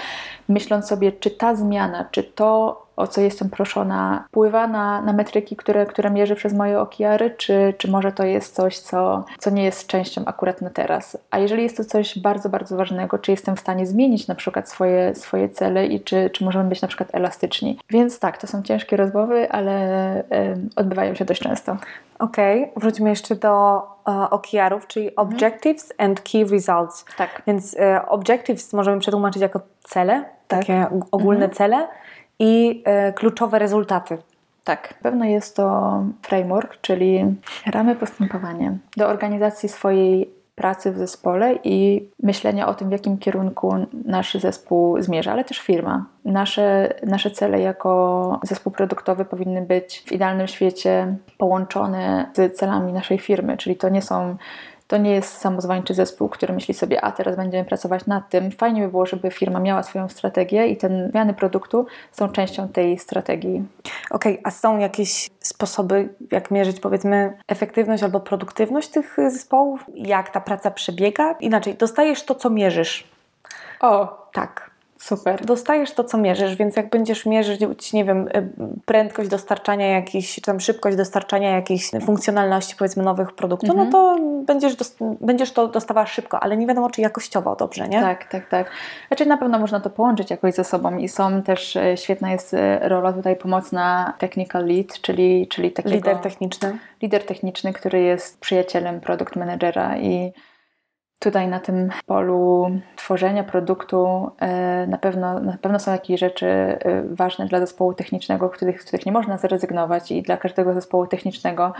[0.48, 5.56] myśląc sobie, czy ta zmiana, czy to, o co jestem proszona, wpływa na, na metryki,
[5.56, 9.64] które, które mierzę przez moje okiary, czy, czy może to jest coś, co, co nie
[9.64, 11.18] jest częścią akurat na teraz.
[11.30, 14.68] A jeżeli jest to coś bardzo, bardzo ważnego, czy jestem w stanie zmienić na przykład
[14.68, 17.78] swoje, swoje cele i czy, czy możemy być na przykład elastyczni.
[17.90, 20.24] Więc tak, to są ciężkie rozmowy, ale y,
[20.76, 21.76] odbywają się dość często.
[22.18, 22.72] Okej, okay.
[22.76, 25.28] wróćmy jeszcze do uh, OKR-ów, czyli mhm.
[25.28, 26.10] Objectives mhm.
[26.10, 27.04] and Key Results.
[27.16, 27.42] Tak.
[27.46, 27.80] Więc uh,
[28.12, 30.60] Objectives możemy przetłumaczyć jako cele, tak.
[30.60, 31.52] takie ogólne mhm.
[31.52, 31.88] cele
[32.38, 34.18] i uh, kluczowe rezultaty.
[34.64, 37.24] Tak, pewno jest to framework, czyli
[37.66, 43.74] ramy postępowania do organizacji swojej pracy w zespole i myślenia o tym, w jakim kierunku
[44.04, 46.06] nasz zespół zmierza, ale też firma.
[46.24, 53.18] Nasze, nasze cele jako zespół produktowy powinny być w idealnym świecie połączone z celami naszej
[53.18, 54.36] firmy, czyli to nie są
[54.86, 58.50] to nie jest samozwańczy zespół, który myśli sobie, a teraz będziemy pracować nad tym.
[58.50, 62.98] Fajnie by było, żeby firma miała swoją strategię i te zmiany produktu są częścią tej
[62.98, 63.64] strategii.
[64.10, 69.84] Okej, okay, a są jakieś sposoby, jak mierzyć powiedzmy efektywność albo produktywność tych zespołów?
[69.94, 71.32] Jak ta praca przebiega?
[71.40, 73.08] Inaczej, dostajesz to, co mierzysz.
[73.80, 74.75] O, tak.
[74.98, 75.44] Super.
[75.44, 78.52] Dostajesz to, co mierzysz, więc jak będziesz mierzyć, nie wiem, y,
[78.84, 83.90] prędkość dostarczania jakiejś, czy tam szybkość dostarczania jakiejś funkcjonalności, powiedzmy, nowych produktów, no mhm.
[83.90, 84.76] no to będziesz,
[85.20, 88.00] będziesz to dostawała szybko, ale nie wiadomo, czy jakościowo dobrze, nie?
[88.00, 88.70] Tak, tak, tak.
[89.08, 92.54] Znaczy na pewno można to połączyć jakoś ze sobą i są też, e, świetna jest
[92.54, 95.96] e, rola tutaj pomocna technical lead, czyli, czyli takiego...
[95.96, 96.78] Lider techniczny.
[97.02, 100.32] Lider techniczny, który jest przyjacielem produkt managera i
[101.18, 106.78] Tutaj na tym polu tworzenia produktu e, na pewno, na pewno są jakieś rzeczy e,
[107.02, 111.72] ważne dla zespołu technicznego, których, z których nie można zrezygnować i dla każdego zespołu technicznego,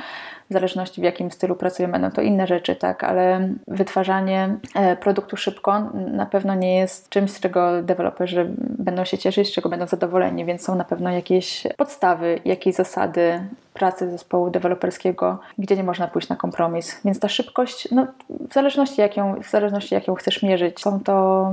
[0.51, 5.37] w zależności w jakim stylu pracujemy, będą to inne rzeczy, tak, ale wytwarzanie e, produktu
[5.37, 9.87] szybko na pewno nie jest czymś, z czego deweloperzy będą się cieszyć, z czego będą
[9.87, 13.40] zadowoleni, więc są na pewno jakieś podstawy, jakieś zasady
[13.76, 17.00] pracy zespołu deweloperskiego, gdzie nie można pójść na kompromis.
[17.04, 18.06] Więc ta szybkość, no,
[18.48, 21.52] w zależności jak ją, w zależności jak ją chcesz mierzyć, są to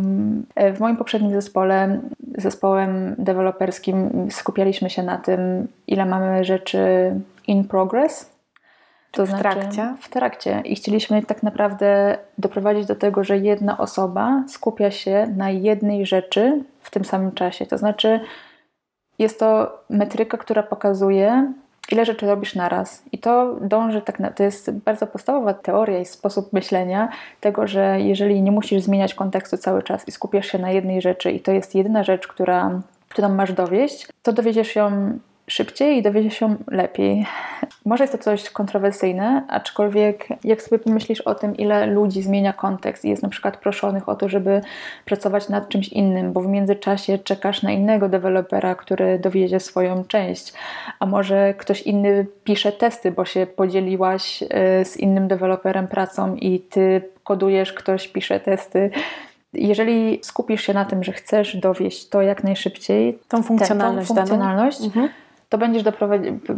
[0.75, 1.99] w moim poprzednim zespole,
[2.37, 7.13] zespołem deweloperskim skupialiśmy się na tym, ile mamy rzeczy
[7.47, 8.33] in progress,
[9.11, 9.95] to w znaczy, trakcie?
[10.01, 10.61] W trakcie.
[10.65, 16.63] I chcieliśmy tak naprawdę doprowadzić do tego, że jedna osoba skupia się na jednej rzeczy
[16.79, 17.65] w tym samym czasie.
[17.65, 18.19] To znaczy,
[19.19, 21.53] jest to metryka, która pokazuje,
[21.93, 23.03] ile rzeczy robisz naraz.
[23.11, 27.09] I to dąży tak na, to jest bardzo podstawowa teoria i sposób myślenia
[27.41, 31.31] tego, że jeżeli nie musisz zmieniać kontekstu cały czas i skupiasz się na jednej rzeczy
[31.31, 35.19] i to jest jedyna rzecz, która, którą masz dowieść, to dowiedziesz ją
[35.53, 37.25] szybciej i dowiedzie się lepiej.
[37.85, 43.05] Może jest to coś kontrowersyjne, aczkolwiek jak sobie pomyślisz o tym, ile ludzi zmienia kontekst
[43.05, 44.61] i jest na przykład proszonych o to, żeby
[45.05, 50.53] pracować nad czymś innym, bo w międzyczasie czekasz na innego dewelopera, który dowiedzie swoją część,
[50.99, 54.47] a może ktoś inny pisze testy, bo się podzieliłaś y,
[54.85, 58.89] z innym deweloperem pracą i ty kodujesz, ktoś pisze testy.
[59.53, 64.81] Jeżeli skupisz się na tym, że chcesz dowieść to jak najszybciej, tą funkcjonalność, tą funkcjonalność
[64.81, 65.09] mhm
[65.53, 65.83] to będziesz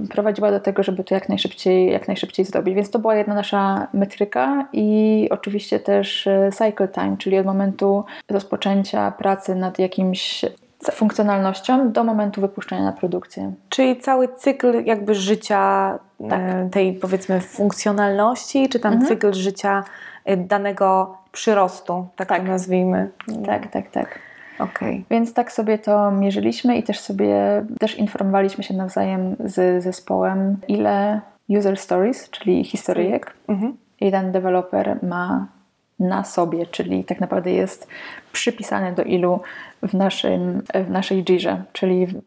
[0.10, 2.76] prowadziła do tego, żeby to jak najszybciej, jak najszybciej zrobić.
[2.76, 8.06] Więc to była jedna nasza metryka i oczywiście też e, cycle time, czyli od momentu
[8.30, 10.46] rozpoczęcia pracy nad jakimś
[10.92, 13.54] funkcjonalnością do momentu wypuszczenia na produkcję.
[13.70, 16.42] Czyli cały cykl jakby życia e, tak.
[16.72, 19.10] tej powiedzmy funkcjonalności, czy tam mhm.
[19.10, 19.84] cykl życia
[20.26, 22.42] e, danego przyrostu, tak, tak.
[22.42, 23.10] to nazwijmy.
[23.46, 24.25] Tak, tak, tak.
[24.60, 25.04] Okay.
[25.10, 31.22] Więc tak sobie to mierzyliśmy i też sobie też informowaliśmy się nawzajem z zespołem, ile
[31.48, 33.78] user stories, czyli historyjek, mhm.
[34.02, 35.48] jeden deweloper ma
[36.00, 37.88] na sobie, czyli tak naprawdę jest
[38.32, 39.40] przypisany do ilu
[39.84, 42.22] w, naszym, w naszej Jirze, czyli w,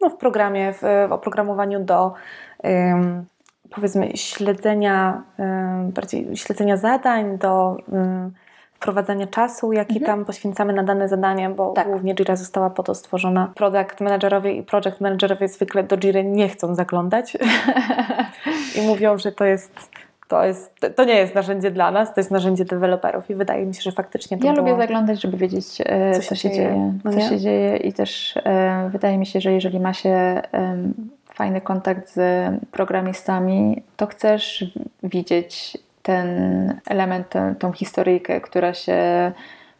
[0.00, 2.14] no w programie, w, w oprogramowaniu do
[2.64, 3.24] um,
[3.70, 8.32] powiedzmy śledzenia, um, bardziej śledzenia zadań, do um,
[8.82, 10.06] wprowadzania czasu, jaki mhm.
[10.06, 11.86] tam poświęcamy na dane zadanie, bo tak.
[11.86, 13.52] głównie Jira została po to stworzona.
[13.54, 17.38] Product managerowie i project managerowie zwykle do Jiry nie chcą zaglądać
[18.78, 19.90] i mówią, że to jest
[20.28, 23.74] to, jest, to nie jest narzędzie dla nas, to jest narzędzie deweloperów i wydaje mi
[23.74, 24.66] się, że faktycznie to Ja było...
[24.66, 26.68] lubię zaglądać, żeby wiedzieć, e, co, co się, dzieje.
[26.68, 26.98] dzieje.
[27.04, 30.42] No co się dzieje i też e, wydaje mi się, że jeżeli ma się e,
[31.34, 32.20] fajny kontakt z
[32.70, 34.64] programistami, to chcesz
[35.02, 39.32] widzieć ten element, tę, tą historyjkę, która się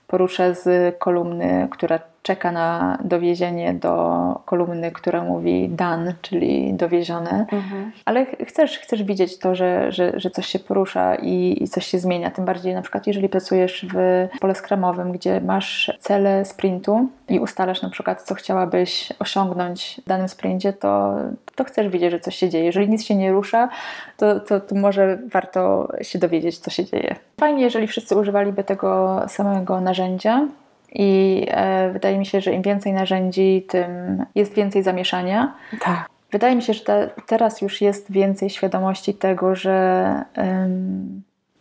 [0.06, 7.92] porusza z kolumny, która czeka na dowiezienie do kolumny, która mówi done, czyli dowiezione, mhm.
[8.04, 11.98] ale chcesz, chcesz widzieć to, że, że, że coś się porusza i, i, coś się
[11.98, 12.30] zmienia.
[12.30, 17.82] Tym bardziej na przykład, jeżeli pracujesz w pole skramowym, gdzie masz cele sprintu i ustalasz
[17.82, 21.14] na przykład, co chciałabyś osiągnąć w danym sprincie, to,
[21.54, 22.64] to chcesz widzieć, że coś się dzieje.
[22.64, 23.68] Jeżeli nic się nie rusza,
[24.16, 27.16] to, to, to może warto się dowiedzieć, co się dzieje.
[27.40, 30.48] Fajnie, jeżeli wszyscy używaliby tego samego narzędzia,
[30.94, 35.54] i e, wydaje mi się, że im więcej narzędzi, tym jest więcej zamieszania.
[35.80, 36.08] Tak.
[36.32, 40.24] Wydaje mi się, że te, teraz już jest więcej świadomości tego, że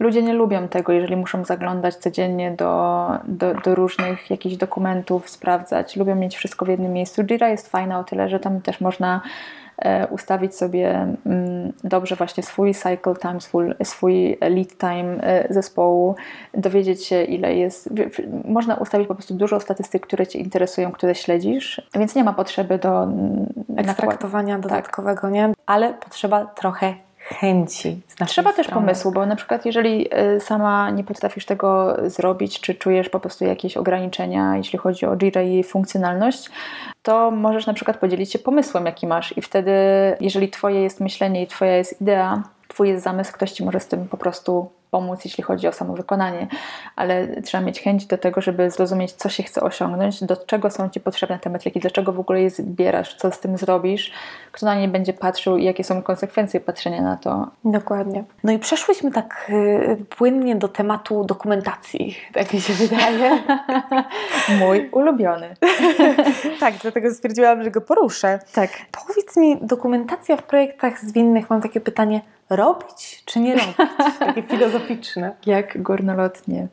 [0.02, 5.96] ludzie nie lubią tego, jeżeli muszą zaglądać codziennie do, do, do, różnych jakichś dokumentów, sprawdzać.
[5.96, 7.24] Lubią mieć wszystko w jednym miejscu.
[7.24, 9.22] Jira jest fajna o tyle, że tam też można
[10.10, 16.16] ustawić sobie mm, dobrze właśnie swój cycle time, swój, swój lead time e, zespołu,
[16.54, 17.90] dowiedzieć się ile jest.
[18.46, 22.78] Można ustawić po prostu dużo statystyk, które Cię interesują, które śledzisz, więc nie ma potrzeby
[22.78, 23.46] do mm,
[23.78, 24.64] ekstraktowania tak.
[24.64, 25.32] dodatkowego, tak.
[25.32, 25.54] nie?
[25.66, 26.94] Ale potrzeba trochę
[27.34, 28.02] chęci.
[28.28, 33.10] Trzeba też pomysłu, bo na przykład jeżeli y, sama nie potrafisz tego zrobić, czy czujesz
[33.10, 36.50] po prostu jakieś ograniczenia, jeśli chodzi o Jira i jej funkcjonalność,
[37.04, 39.72] to możesz na przykład podzielić się pomysłem, jaki masz i wtedy,
[40.20, 43.88] jeżeli twoje jest myślenie i twoja jest idea, twój jest zamysł, ktoś ci może z
[43.88, 46.48] tym po prostu pomóc, jeśli chodzi o samo wykonanie,
[46.96, 50.90] ale trzeba mieć chęć do tego, żeby zrozumieć, co się chce osiągnąć, do czego są
[50.90, 54.12] Ci potrzebne te metryki, dlaczego w ogóle je zbierasz, co z tym zrobisz,
[54.52, 57.48] kto na nie będzie patrzył i jakie są konsekwencje patrzenia na to.
[57.66, 58.24] Dokładnie.
[58.44, 63.44] No i przeszłyśmy tak y, płynnie do tematu dokumentacji, tak mi się wydaje.
[64.60, 65.56] Mój ulubiony.
[66.60, 68.40] tak, dlatego stwierdziłam, że go poruszę.
[68.54, 68.70] Tak.
[68.92, 72.22] Powiedz mi, dokumentacja w projektach zwinnych, mam takie pytanie,
[72.56, 73.76] robić czy nie robić?
[74.20, 75.36] Takie filozoficzne.
[75.46, 76.68] Jak górnolotnie.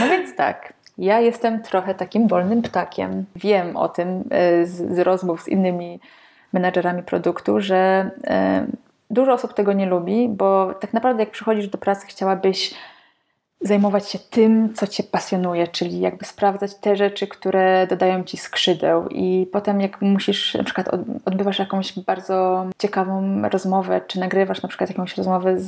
[0.00, 0.72] No więc tak.
[0.98, 3.24] Ja jestem trochę takim wolnym ptakiem.
[3.36, 6.00] Wiem o tym e, z, z rozmów z innymi
[6.52, 8.10] menadżerami produktu, że
[9.10, 12.74] dużo osób tego nie lubi, bo tak naprawdę jak przychodzisz do pracy, chciałabyś
[13.60, 19.08] zajmować się tym, co Cię pasjonuje, czyli jakby sprawdzać te rzeczy, które dodają Ci skrzydeł
[19.08, 20.88] i potem jak musisz, na przykład
[21.24, 25.66] odbywasz jakąś bardzo ciekawą rozmowę, czy nagrywasz na przykład jakąś rozmowę z,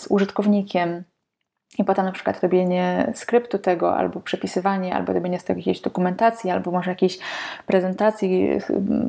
[0.00, 1.04] z użytkownikiem
[1.78, 6.50] i potem na przykład robienie skryptu tego, albo przepisywanie, albo robienie z tego jakiejś dokumentacji,
[6.50, 7.18] albo może jakiejś
[7.66, 8.48] prezentacji,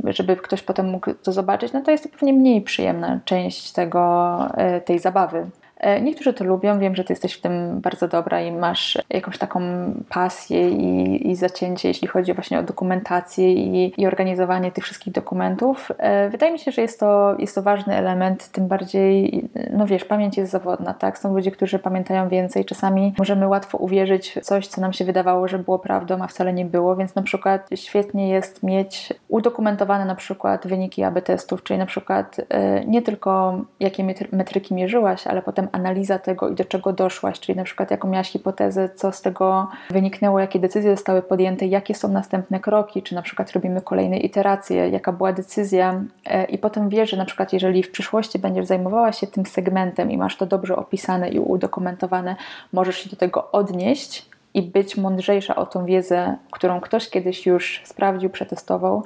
[0.03, 4.37] żeby ktoś potem mógł to zobaczyć, no to jest to pewnie mniej przyjemna część tego,
[4.57, 5.49] e, tej zabawy.
[5.79, 9.37] E, niektórzy to lubią, wiem, że ty jesteś w tym bardzo dobra i masz jakąś
[9.37, 9.61] taką
[10.09, 15.91] pasję i, i zacięcie, jeśli chodzi właśnie o dokumentację i, i organizowanie tych wszystkich dokumentów.
[15.97, 20.05] E, wydaje mi się, że jest to, jest to ważny element, tym bardziej, no wiesz,
[20.05, 21.17] pamięć jest zawodna, tak?
[21.17, 22.65] Są ludzie, którzy pamiętają więcej.
[22.65, 26.53] Czasami możemy łatwo uwierzyć w coś, co nam się wydawało, że było prawdą, a wcale
[26.53, 31.79] nie było, więc na przykład świetnie jest mieć udokumentowane na przykład wyniki AB testów, czyli
[31.79, 36.93] na przykład e, nie tylko jakie metryki mierzyłaś, ale potem analiza tego i do czego
[36.93, 41.65] doszłaś, czyli na przykład jaką miałaś hipotezę, co z tego wyniknęło, jakie decyzje zostały podjęte,
[41.65, 46.57] jakie są następne kroki, czy na przykład robimy kolejne iteracje, jaka była decyzja e, i
[46.57, 50.37] potem wiesz, że na przykład jeżeli w przyszłości będziesz zajmowała się tym segmentem i masz
[50.37, 52.35] to dobrze opisane i udokumentowane,
[52.73, 57.81] możesz się do tego odnieść i być mądrzejsza o tą wiedzę, którą ktoś kiedyś już
[57.85, 59.03] sprawdził, przetestował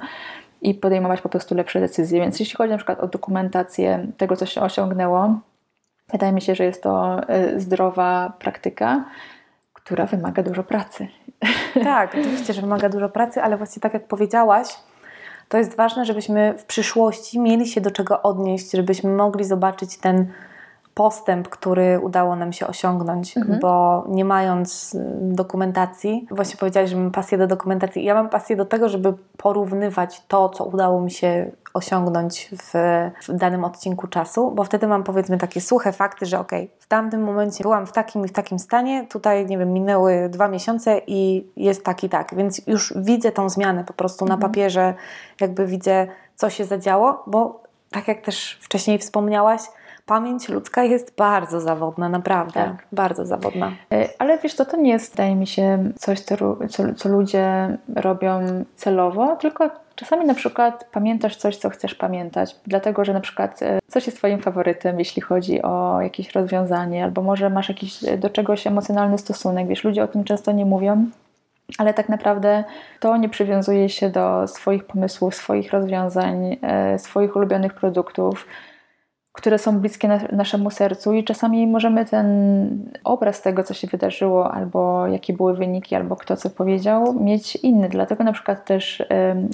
[0.62, 2.20] i podejmować po prostu lepsze decyzje.
[2.20, 5.34] Więc jeśli chodzi na przykład o dokumentację tego, co się osiągnęło,
[6.12, 7.20] Wydaje mi się, że jest to
[7.54, 9.04] y, zdrowa praktyka,
[9.72, 11.08] która wymaga dużo pracy.
[11.84, 14.68] Tak, oczywiście, że wymaga dużo pracy, ale właśnie tak jak powiedziałaś,
[15.48, 20.32] to jest ważne, żebyśmy w przyszłości mieli się do czego odnieść, żebyśmy mogli zobaczyć ten
[20.94, 23.60] postęp, który udało nam się osiągnąć, mhm.
[23.60, 28.04] bo nie mając y, dokumentacji, właśnie powiedziałaś, że mam pasję do dokumentacji.
[28.04, 32.72] Ja mam pasję do tego, żeby porównywać to, co udało mi się osiągnąć w,
[33.28, 37.22] w danym odcinku czasu, bo wtedy mam powiedzmy takie suche fakty, że ok, w tamtym
[37.22, 41.46] momencie byłam w takim i w takim stanie, tutaj nie wiem, minęły dwa miesiące i
[41.56, 44.40] jest tak i tak, więc już widzę tą zmianę po prostu mhm.
[44.40, 44.94] na papierze,
[45.40, 49.60] jakby widzę, co się zadziało, bo tak jak też wcześniej wspomniałaś,
[50.06, 52.86] pamięć ludzka jest bardzo zawodna, naprawdę, tak.
[52.92, 53.72] bardzo zawodna.
[53.92, 56.36] E, ale wiesz, to to nie jest, wydaje mi się, coś, co,
[56.96, 63.12] co, ludzie robią celowo, tylko Czasami na przykład pamiętasz coś, co chcesz pamiętać, dlatego że
[63.12, 67.68] na przykład e, coś jest Twoim faworytem, jeśli chodzi o jakieś rozwiązanie, albo może masz
[67.68, 69.68] jakiś e, do czegoś emocjonalny stosunek.
[69.68, 71.06] Wiesz, ludzie o tym często nie mówią,
[71.78, 72.64] ale tak naprawdę
[73.00, 76.56] to nie przywiązuje się do swoich pomysłów, swoich rozwiązań,
[76.98, 78.46] swoich ulubionych produktów
[79.32, 82.26] które są bliskie na, naszemu sercu i czasami możemy ten
[83.04, 87.88] obraz tego, co się wydarzyło, albo jakie były wyniki, albo kto co powiedział, mieć inny.
[87.88, 89.02] Dlatego na przykład też,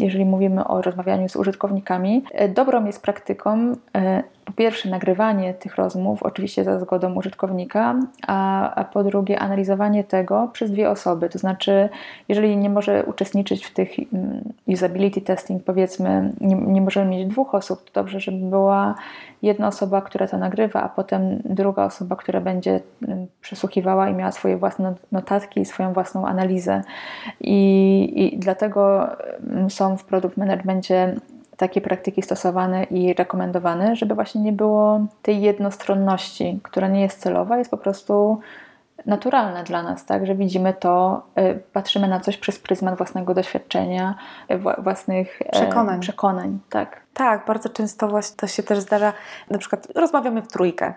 [0.01, 5.77] jeżeli mówimy o rozmawianiu z użytkownikami, e, dobrą jest praktyką e, po pierwsze nagrywanie tych
[5.77, 11.29] rozmów, oczywiście za zgodą użytkownika, a, a, po drugie analizowanie tego przez dwie osoby.
[11.29, 11.89] To znaczy,
[12.29, 17.55] jeżeli nie może uczestniczyć w tych mm, usability testing, powiedzmy, nie, nie możemy mieć dwóch
[17.55, 18.95] osób, to dobrze, żeby była
[19.43, 24.33] jedna osoba, która to nagrywa, a potem druga osoba, która będzie mm, przesłuchiwała i miała
[24.33, 26.83] swoje własne notatki i swoją własną analizę.
[27.41, 29.09] I, i dlatego
[29.51, 31.15] mm, są w produkt managementie
[31.59, 37.59] takie praktyki stosowane i rekomendowane, żeby właśnie nie było tej jednostronności, która nie jest celowa,
[37.59, 38.41] jest po prostu
[39.07, 41.23] naturalne dla nas, tak, że widzimy to,
[41.73, 44.15] patrzymy na coś przez pryzmat własnego doświadczenia,
[44.79, 46.01] własnych przekonań.
[46.01, 47.01] przekonań tak.
[47.15, 49.13] Tak, bardzo często właśnie to się też zdarza,
[49.51, 50.95] na przykład rozmawiamy w trójkę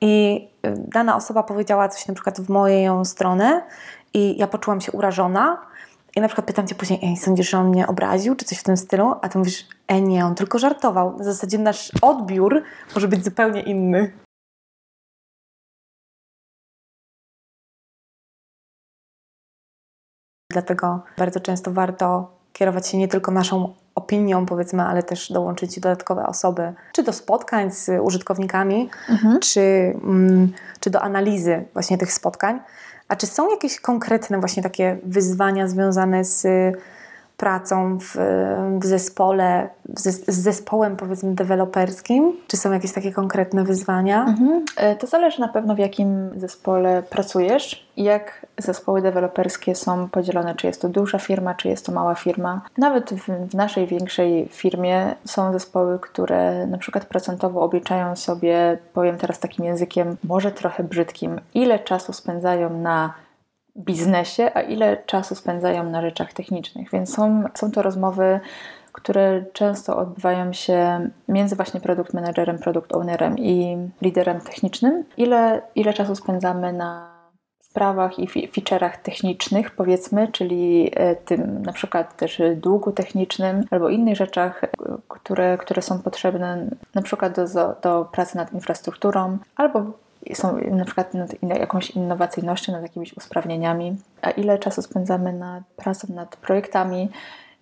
[0.00, 0.46] i
[0.76, 3.62] dana osoba powiedziała coś na przykład w moją stronę
[4.14, 5.69] i ja poczułam się urażona,
[6.16, 8.62] i na przykład pytam cię później, ej, sądzisz, że on mnie obraził, czy coś w
[8.62, 9.14] tym stylu?
[9.22, 11.16] A ty mówisz, ej, nie, on tylko żartował.
[11.18, 12.62] W zasadzie nasz odbiór
[12.94, 14.12] może być zupełnie inny.
[20.52, 26.26] Dlatego bardzo często warto kierować się nie tylko naszą opinią, powiedzmy, ale też dołączyć dodatkowe
[26.26, 29.40] osoby, czy do spotkań z użytkownikami, mhm.
[29.40, 29.60] czy,
[30.04, 32.60] mm, czy do analizy właśnie tych spotkań.
[33.10, 36.46] A czy są jakieś konkretne właśnie takie wyzwania związane z
[37.40, 38.16] pracą w,
[38.80, 42.32] w zespole, z, zespołem powiedzmy deweloperskim?
[42.46, 44.24] Czy są jakieś takie konkretne wyzwania?
[44.24, 44.64] Mhm.
[44.76, 50.54] E, to zależy na pewno w jakim zespole pracujesz i jak zespoły deweloperskie są podzielone,
[50.54, 52.60] czy jest to duża firma, czy jest to mała firma.
[52.78, 59.18] Nawet w, w naszej większej firmie są zespoły, które na przykład procentowo obliczają sobie, powiem
[59.18, 63.14] teraz takim językiem może trochę brzydkim, ile czasu spędzają na
[63.84, 66.90] biznesie, a ile czasu spędzają na rzeczach technicznych.
[66.90, 68.40] Więc są, są to rozmowy,
[68.92, 75.04] które często odbywają się między właśnie produkt managerem, produkt ownerem i liderem technicznym.
[75.16, 77.20] Ile, ile czasu spędzamy na
[77.60, 84.16] sprawach i feature'ach technicznych, powiedzmy, czyli e, tym na przykład też długu technicznym albo innych
[84.16, 84.60] rzeczach,
[85.08, 89.92] które, które są potrzebne na przykład do, do pracy nad infrastrukturą albo
[90.34, 96.14] są na przykład nad jakąś innowacyjnością, nad jakimiś usprawnieniami, a ile czasu spędzamy nad pracą
[96.14, 97.08] nad projektami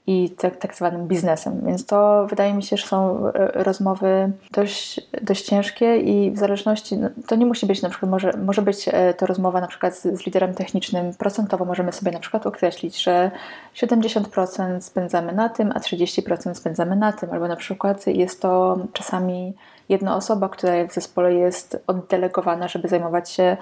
[0.09, 1.63] i tak, tak zwanym biznesem.
[1.67, 6.97] Więc to wydaje mi się, że są e, rozmowy dość, dość ciężkie i w zależności,
[6.97, 9.97] no, to nie musi być na przykład, może, może być e, to rozmowa na przykład
[9.97, 11.65] z, z liderem technicznym, procentowo.
[11.65, 13.31] Możemy sobie na przykład określić, że
[13.75, 19.55] 70% spędzamy na tym, a 30% spędzamy na tym, albo na przykład jest to czasami
[19.89, 23.57] jedna osoba, która w zespole jest oddelegowana, żeby zajmować się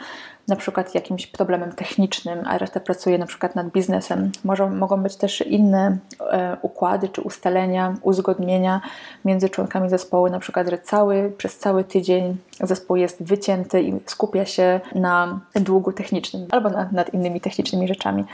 [0.48, 4.30] na przykład jakimś problemem technicznym, a reszta pracuje na przykład nad biznesem.
[4.44, 8.80] Może, mogą być też inne e, układy czy ustalenia, uzgodnienia
[9.24, 14.44] między członkami zespołu, na przykład, że cały, przez cały tydzień zespół jest wycięty i skupia
[14.44, 18.24] się na długu technicznym albo nad, nad innymi technicznymi rzeczami.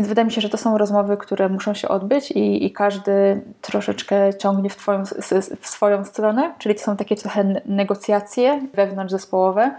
[0.00, 3.42] Więc wydaje mi się, że to są rozmowy, które muszą się odbyć i, i każdy
[3.60, 5.04] troszeczkę ciągnie w, twoją,
[5.60, 9.74] w swoją stronę, czyli to są takie trochę negocjacje wewnątrz zespołowe,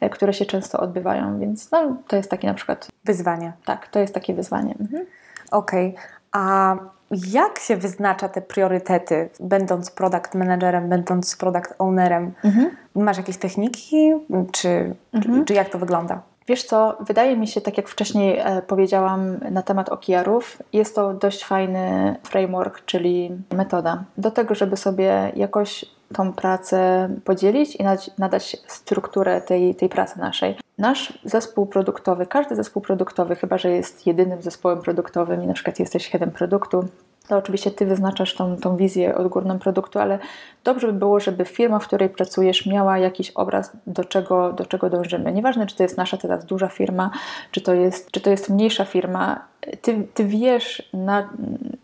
[0.00, 3.52] e, które się często odbywają, więc no, to jest takie na przykład wyzwanie.
[3.64, 4.74] Tak, to jest takie wyzwanie.
[4.80, 5.06] Mhm.
[5.50, 6.02] Okej, okay.
[6.32, 6.76] a
[7.10, 12.32] jak się wyznacza te priorytety, będąc product managerem, będąc product ownerem?
[12.44, 12.70] Mhm.
[12.94, 14.12] Masz jakieś techniki,
[14.52, 15.38] czy, mhm.
[15.38, 16.31] czy, czy jak to wygląda?
[16.48, 21.14] Wiesz co, wydaje mi się, tak jak wcześniej e, powiedziałam na temat OKR-ów, jest to
[21.14, 27.84] dość fajny framework, czyli metoda do tego, żeby sobie jakoś tą pracę podzielić i
[28.18, 30.56] nadać strukturę tej, tej pracy naszej.
[30.78, 35.78] Nasz zespół produktowy, każdy zespół produktowy, chyba że jest jedynym zespołem produktowym i na przykład
[35.78, 36.84] jesteś headem produktu,
[37.28, 40.18] to oczywiście Ty wyznaczasz tą, tą wizję odgórną produktu, ale
[40.64, 44.90] dobrze by było, żeby firma, w której pracujesz, miała jakiś obraz, do czego, do czego
[44.90, 45.32] dążymy.
[45.32, 47.10] Nieważne, czy to jest nasza teraz duża firma,
[47.50, 51.30] czy to jest, czy to jest mniejsza firma, ty, ty wiesz na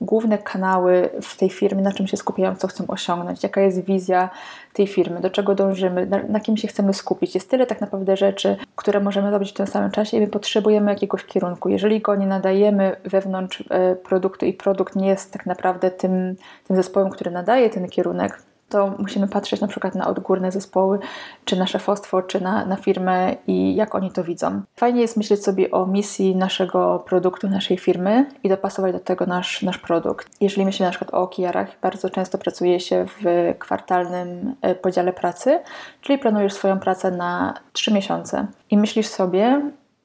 [0.01, 4.31] główne kanały w tej firmie, na czym się skupiają, co chcą osiągnąć, jaka jest wizja
[4.73, 7.35] tej firmy, do czego dążymy, na, na, kim się chcemy skupić.
[7.35, 10.91] Jest tyle tak naprawdę rzeczy, które możemy robić w tym samym czasie i my potrzebujemy
[10.91, 11.69] jakiegoś kierunku.
[11.69, 16.35] Jeżeli go nie nadajemy wewnątrz e, produktu i produkt nie jest tak naprawdę tym,
[16.67, 20.99] tym zespołem, który nadaje ten kierunek, to musimy patrzeć na przykład na odgórne zespoły,
[21.45, 24.61] czy na szefostwo, czy na, na firmę i jak oni to widzą.
[24.77, 29.63] Fajnie jest myśleć sobie o misji naszego produktu, naszej firmy i dopasować do tego nasz,
[29.63, 30.29] nasz produkt.
[30.41, 35.61] Jeżeli myślimy na przykład o OKR-ach, bardzo często pracuje się w kwartalnym e, podziale pracy,
[36.01, 39.63] czyli planujesz swoją pracę na 3 miesiące i myślisz sobie,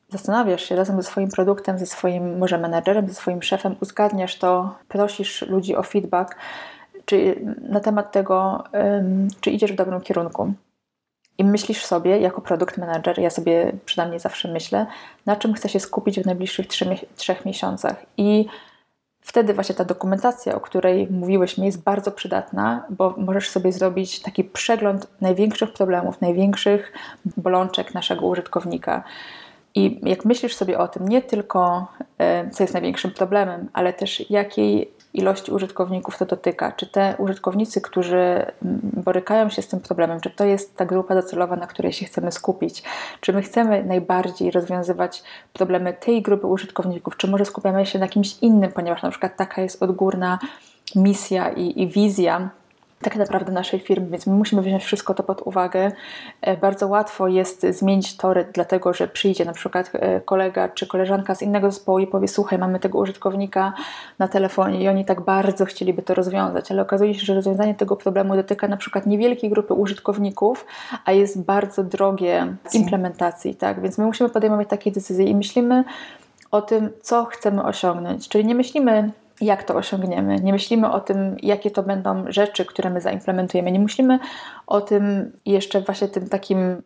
[0.10, 4.76] zastanawiasz się razem ze swoim produktem, ze swoim może menedżerem, ze swoim szefem, uzgadniasz to,
[4.88, 6.36] prosisz ludzi o feedback,
[7.06, 7.36] czy
[7.70, 8.64] na temat tego,
[9.42, 10.54] czy idziesz w dobrym kierunku.
[11.38, 14.86] I myślisz sobie, jako produkt manager, ja sobie przynajmniej zawsze myślę,
[15.26, 16.68] na czym chcę się skupić w najbliższych
[17.16, 18.06] trzech miesiącach.
[18.18, 18.46] I
[19.22, 24.44] wtedy właśnie ta dokumentacja, o której mówiłyśmy, jest bardzo przydatna, bo możesz sobie zrobić taki
[24.44, 26.94] przegląd największych problemów, największych
[27.38, 29.04] bolączek naszego użytkownika.
[29.76, 31.88] I jak myślisz sobie o tym, nie tylko
[32.52, 36.72] co jest największym problemem, ale też jakiej ilości użytkowników to dotyka.
[36.72, 38.52] Czy te użytkownicy, którzy mm,
[38.84, 42.32] borykają się z tym problemem, czy to jest ta grupa docelowa, na której się chcemy
[42.32, 42.84] skupić?
[43.22, 48.38] Czy my chcemy najbardziej rozwiązywać problemy tej grupy użytkowników, czy może skupiamy się na kimś
[48.42, 50.40] innym, ponieważ na przykład taka jest odgórna
[50.96, 52.50] misja i, i wizja
[53.04, 55.92] tak naprawdę naszej firmy, więc my musimy wziąć wszystko to pod uwagę.
[56.42, 61.36] E, bardzo łatwo jest zmienić tory, dlatego że przyjdzie na przykład e, kolega czy koleżanka
[61.36, 63.74] z innego zespołu i powie: Słuchaj, mamy tego użytkownika
[64.20, 67.96] na telefonie i oni tak bardzo chcieliby to rozwiązać, ale okazuje się, że rozwiązanie tego
[67.96, 70.66] problemu dotyka na przykład niewielkiej grupy użytkowników,
[71.06, 73.82] a jest bardzo drogie w implementacji, tak?
[73.82, 75.84] Więc my musimy podejmować takie decyzje i myślimy
[76.52, 78.30] o tym, co chcemy osiągnąć.
[78.30, 80.36] Czyli nie myślimy jak to osiągniemy.
[80.36, 83.72] Nie myślimy o tym, jakie to będą rzeczy, które my zaimplementujemy.
[83.72, 84.20] Nie myślimy
[84.68, 86.84] o tym jeszcze właśnie tym takim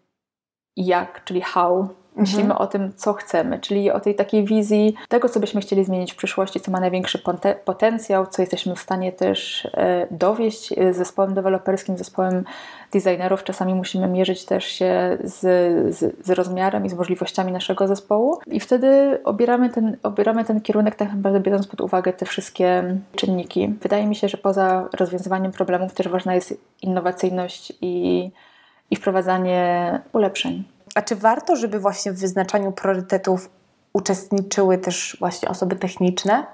[0.75, 2.61] jak, czyli how, Myślimy mhm.
[2.61, 6.15] o tym, co chcemy, czyli o tej takiej wizji tego, co byśmy chcieli zmienić w
[6.15, 7.24] przyszłości, co ma największy
[7.65, 12.43] potencjał, co jesteśmy w stanie też e, dowieść z zespołem deweloperskim, zespołem
[12.91, 13.43] designerów.
[13.43, 15.39] Czasami musimy mierzyć też się z,
[15.95, 20.95] z, z rozmiarem i z możliwościami naszego zespołu i wtedy obieramy ten, obieramy ten kierunek
[20.95, 23.74] tak naprawdę biorąc pod uwagę te wszystkie czynniki.
[23.82, 28.30] Wydaje mi się, że poza rozwiązywaniem problemów też ważna jest innowacyjność i,
[28.91, 30.76] i wprowadzanie ulepszeń.
[30.97, 33.49] A czy warto, żeby właśnie w wyznaczaniu priorytetów
[33.93, 36.45] uczestniczyły też właśnie osoby techniczne?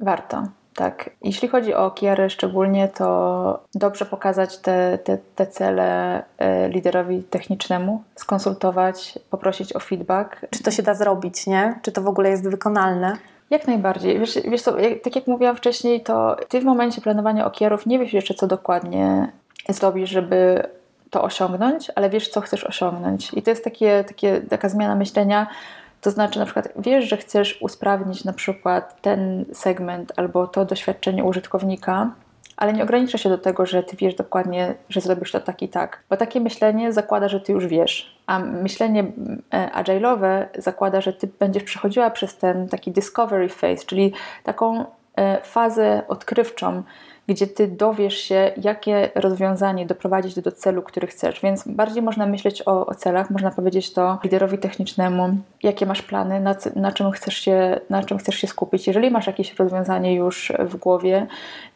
[0.00, 0.42] Warto.
[0.74, 7.22] Tak, jeśli chodzi o Kiarę szczególnie, to dobrze pokazać te, te, te cele e, liderowi
[7.22, 10.46] technicznemu, skonsultować, poprosić o feedback.
[10.50, 11.80] Czy to się da zrobić, nie?
[11.82, 13.16] Czy to w ogóle jest wykonalne?
[13.50, 14.18] Jak najbardziej.
[14.18, 14.72] Wiesz, wiesz co,
[15.02, 19.32] tak jak mówiłam wcześniej, to ty w momencie planowania okierów nie wiesz jeszcze, co dokładnie
[19.68, 20.68] zrobisz, żeby
[21.10, 23.30] to osiągnąć, ale wiesz, co chcesz osiągnąć.
[23.34, 25.46] I to jest takie, takie, taka zmiana myślenia.
[26.00, 31.24] To znaczy, na przykład, wiesz, że chcesz usprawnić na przykład ten segment albo to doświadczenie
[31.24, 32.10] użytkownika,
[32.56, 35.68] ale nie ogranicza się do tego, że ty wiesz dokładnie, że zrobisz to tak i
[35.68, 36.02] tak.
[36.10, 39.04] Bo takie myślenie zakłada, że ty już wiesz, a myślenie
[39.52, 44.12] e, agile'owe zakłada, że ty będziesz przechodziła przez ten taki discovery phase, czyli
[44.44, 44.84] taką
[45.16, 46.82] e, fazę odkrywczą,
[47.28, 51.40] gdzie ty dowiesz się, jakie rozwiązanie doprowadzić do, celu, który chcesz.
[51.40, 55.28] Więc bardziej można myśleć o, o, celach, można powiedzieć to liderowi technicznemu,
[55.62, 58.86] jakie masz plany, na, na, czym chcesz się, na czym chcesz się skupić.
[58.86, 61.26] Jeżeli masz jakieś rozwiązanie już w głowie,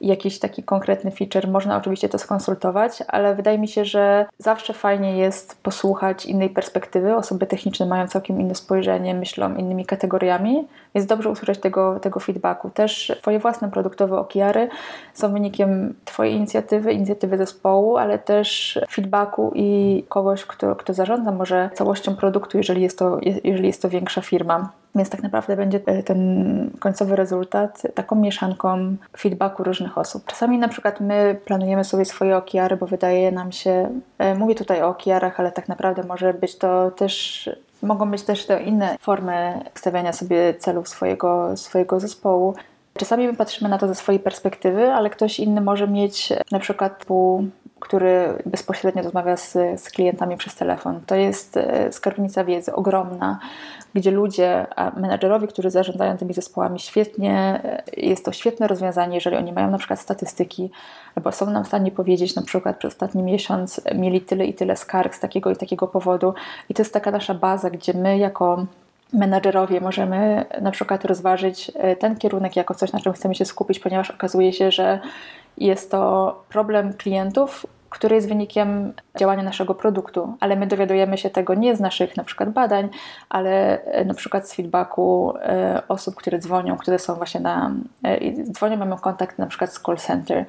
[0.00, 5.16] jakiś taki konkretny feature, można oczywiście to skonsultować, ale wydaje mi się, że zawsze fajnie
[5.18, 7.16] jest posłuchać innej perspektywy.
[7.16, 12.70] Osoby techniczne mają całkiem inne spojrzenie, myślą innymi kategoriami, więc dobrze usłyszeć tego, tego feedbacku.
[12.70, 14.68] Też Twoje własne produktowe okiary
[15.14, 21.70] są wynikiem Twojej inicjatywy, inicjatywy zespołu, ale też feedbacku i kogoś, kto, kto zarządza może
[21.74, 24.72] całością produktu, jeżeli jest, to, jeżeli jest to większa firma.
[24.94, 30.26] Więc tak naprawdę będzie ten końcowy rezultat taką mieszanką feedbacku różnych osób.
[30.26, 34.82] Czasami na przykład my planujemy sobie swoje okiary, bo wydaje nam się, e, mówię tutaj
[34.82, 37.48] o okiarach, ale tak naprawdę może być to też
[37.82, 42.54] Mogą być też te inne formy stawiania sobie celów swojego, swojego zespołu.
[42.98, 47.04] Czasami my patrzymy na to ze swojej perspektywy, ale ktoś inny może mieć na przykład
[47.04, 47.48] pół
[47.82, 51.00] który bezpośrednio rozmawia z, z klientami przez telefon.
[51.06, 53.38] To jest e, skarbnica wiedzy ogromna,
[53.94, 59.36] gdzie ludzie, a menadżerowie, którzy zarządzają tymi zespołami, świetnie, e, jest to świetne rozwiązanie, jeżeli
[59.36, 60.70] oni mają na przykład statystyki,
[61.14, 64.76] albo są nam w stanie powiedzieć, na przykład przez ostatni miesiąc mieli tyle i tyle
[64.76, 66.34] skarg z takiego i takiego powodu.
[66.68, 68.66] I to jest taka nasza baza, gdzie my jako
[69.12, 73.78] menadżerowie możemy na przykład rozważyć e, ten kierunek jako coś, na czym chcemy się skupić,
[73.78, 75.00] ponieważ okazuje się, że
[75.58, 81.54] jest to problem klientów, który jest wynikiem działania naszego produktu, ale my dowiadujemy się tego
[81.54, 82.88] nie z naszych na przykład badań,
[83.28, 87.74] ale e, na przykład z feedbacku e, osób, które dzwonią, które są właśnie na,
[88.52, 90.44] dzwonią, mamy kontakt na przykład z call center,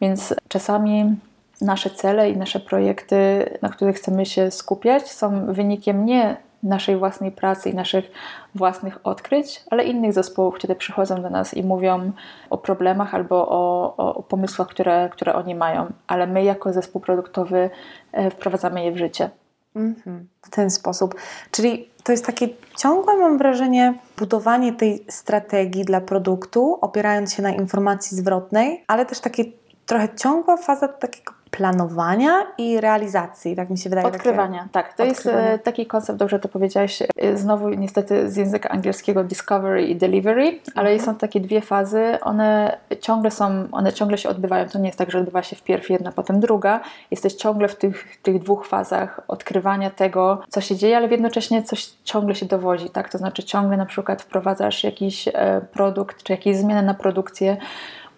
[0.00, 1.16] więc czasami
[1.60, 7.32] nasze cele i nasze projekty, na których chcemy się skupiać, są wynikiem nie naszej własnej
[7.32, 8.10] pracy i naszych
[8.54, 12.12] własnych odkryć, ale innych zespołów, które przychodzą do nas i mówią
[12.50, 17.70] o problemach albo o, o pomysłach, które, które oni mają, ale my jako zespół produktowy
[18.12, 19.30] e, wprowadzamy je w życie.
[19.76, 21.14] Mhm, w ten sposób.
[21.50, 27.50] Czyli to jest takie ciągłe, mam wrażenie, budowanie tej strategii dla produktu, opierając się na
[27.50, 29.44] informacji zwrotnej, ale też takie
[29.86, 34.06] trochę ciągła faza takiego planowania i realizacji, tak mi się wydaje.
[34.06, 34.70] Odkrywania, takie...
[34.72, 34.94] tak.
[34.94, 35.50] To Odkrywania.
[35.50, 40.58] jest taki koncept, dobrze to powiedziałaś, e, znowu niestety z języka angielskiego discovery i delivery,
[40.74, 41.00] ale mhm.
[41.00, 45.10] są takie dwie fazy, one ciągle są, one ciągle się odbywają, to nie jest tak,
[45.10, 46.80] że odbywa się wpierw jedna, potem druga,
[47.10, 51.90] jesteś ciągle w tych, tych dwóch fazach odkrywania tego, co się dzieje, ale jednocześnie coś
[52.04, 56.56] ciągle się dowodzi, tak, to znaczy ciągle na przykład wprowadzasz jakiś e, produkt, czy jakieś
[56.56, 57.56] zmiany na produkcję,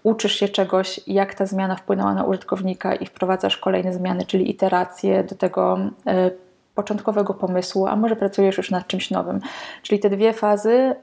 [0.05, 5.24] uczysz się czegoś, jak ta zmiana wpłynęła na użytkownika i wprowadzasz kolejne zmiany, czyli iteracje
[5.24, 6.30] do tego e,
[6.74, 9.40] początkowego pomysłu, a może pracujesz już nad czymś nowym.
[9.82, 10.94] Czyli te dwie fazy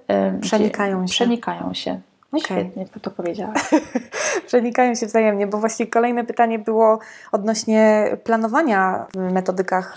[0.42, 1.12] przenikają się.
[1.12, 2.00] Przenikają się.
[2.32, 2.44] Okay.
[2.44, 3.62] Świetnie to powiedziałaś.
[4.48, 7.00] Przenikają się wzajemnie, bo właśnie kolejne pytanie było
[7.32, 9.96] odnośnie planowania w metodykach,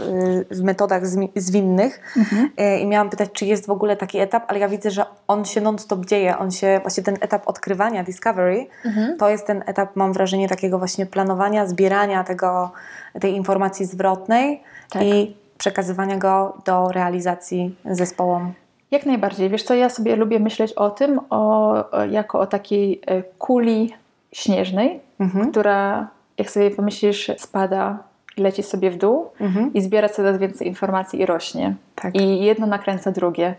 [0.51, 1.03] w metodach
[1.37, 2.51] zwinnych mhm.
[2.57, 5.45] E, i miałam pytać, czy jest w ogóle taki etap, ale ja widzę, że on
[5.45, 9.19] się non-stop dzieje, on się, właśnie ten etap odkrywania, discovery, mhm.
[9.19, 12.73] to jest ten etap, mam wrażenie, takiego właśnie planowania, zbierania tego,
[13.21, 15.03] tej informacji zwrotnej tak.
[15.03, 18.53] i przekazywania go do realizacji zespołom.
[18.95, 19.51] Jak najbardziej.
[19.51, 21.75] Wiesz co, ja sobie lubię myśleć o tym o,
[22.11, 23.95] jako o takiej e, kuli
[24.33, 25.51] śnieżnej, mhm.
[25.51, 27.99] która, jak sobie pomyślisz, spada,
[28.37, 29.75] leci sobie w dół mhm.
[29.75, 31.75] i zbiera coraz więcej informacji i rośnie.
[31.95, 32.17] Tak.
[32.17, 33.55] I jedno nakręca drugie.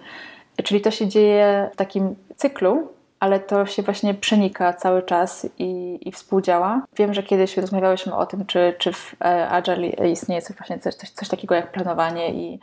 [0.64, 2.88] Czyli to się dzieje w takim cyklu,
[3.20, 6.82] ale to się właśnie przenika cały czas i, i współdziała.
[6.98, 10.96] Wiem, że kiedyś rozmawiałyśmy o tym, czy, czy w e, Agile istnieje coś, właśnie coś,
[10.96, 12.60] coś takiego jak planowanie i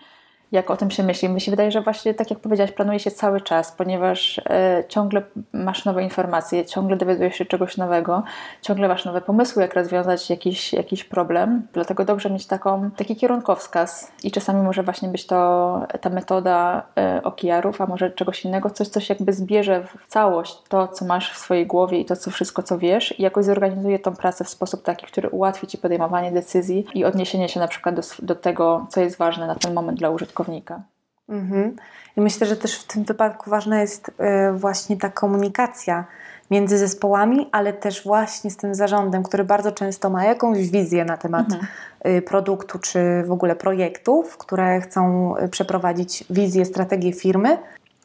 [0.52, 1.28] jak o tym się myśli.
[1.28, 5.22] Mi się wydaje, że właśnie tak jak powiedziałaś, planuje się cały czas, ponieważ e, ciągle
[5.52, 8.22] masz nowe informacje, ciągle dowiadujesz się czegoś nowego,
[8.62, 11.66] ciągle masz nowe pomysły, jak rozwiązać jakiś, jakiś problem.
[11.72, 17.20] Dlatego dobrze mieć taką, taki kierunkowskaz i czasami może właśnie być to ta metoda e,
[17.22, 21.38] okijarów, a może czegoś innego, coś, coś jakby zbierze w całość to, co masz w
[21.38, 24.82] swojej głowie i to, co wszystko, co wiesz i jakoś zorganizuje tą pracę w sposób
[24.82, 29.00] taki, który ułatwi Ci podejmowanie decyzji i odniesienie się na przykład do, do tego, co
[29.00, 30.82] jest ważne na ten moment dla użytkownika użytkownika.
[31.28, 31.76] Mhm.
[32.16, 36.04] I myślę, że też w tym wypadku ważna jest e, właśnie ta komunikacja
[36.50, 41.16] między zespołami, ale też właśnie z tym zarządem, który bardzo często ma jakąś wizję na
[41.16, 41.66] temat mhm.
[42.00, 47.58] E, produktu czy w ogóle projektów, które chcą e, przeprowadzić wizję, strategię firmy.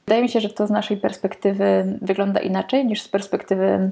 [0.06, 3.92] Wydaje mi się, że to z naszej perspektywy wygląda inaczej niż z perspektywy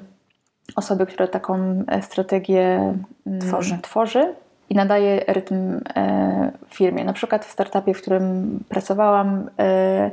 [0.75, 2.93] osoby, która taką strategię
[3.27, 3.79] mm, tworzy.
[3.81, 4.35] tworzy
[4.69, 7.03] i nadaje rytm e, firmie.
[7.03, 10.11] Na przykład w startupie, w którym pracowałam, e,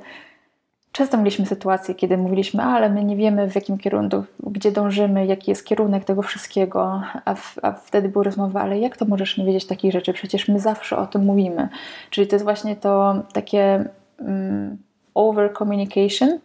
[0.92, 5.50] często mieliśmy sytuacje, kiedy mówiliśmy, ale my nie wiemy w jakim kierunku, gdzie dążymy, jaki
[5.50, 9.44] jest kierunek tego wszystkiego, a, w, a wtedy były rozmowy, ale jak to możesz nie
[9.44, 10.12] wiedzieć takich rzeczy?
[10.12, 11.68] Przecież my zawsze o tym mówimy.
[12.11, 13.84] Czyli to jest właśnie to takie
[14.18, 14.76] um,
[15.14, 16.38] over communication,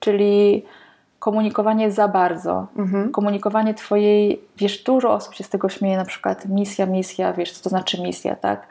[0.00, 0.64] czyli
[1.24, 3.12] komunikowanie za bardzo, mhm.
[3.12, 7.62] komunikowanie Twojej, wiesz, dużo osób się z tego śmieje, na przykład misja, misja, wiesz, co
[7.62, 8.66] to znaczy misja, tak?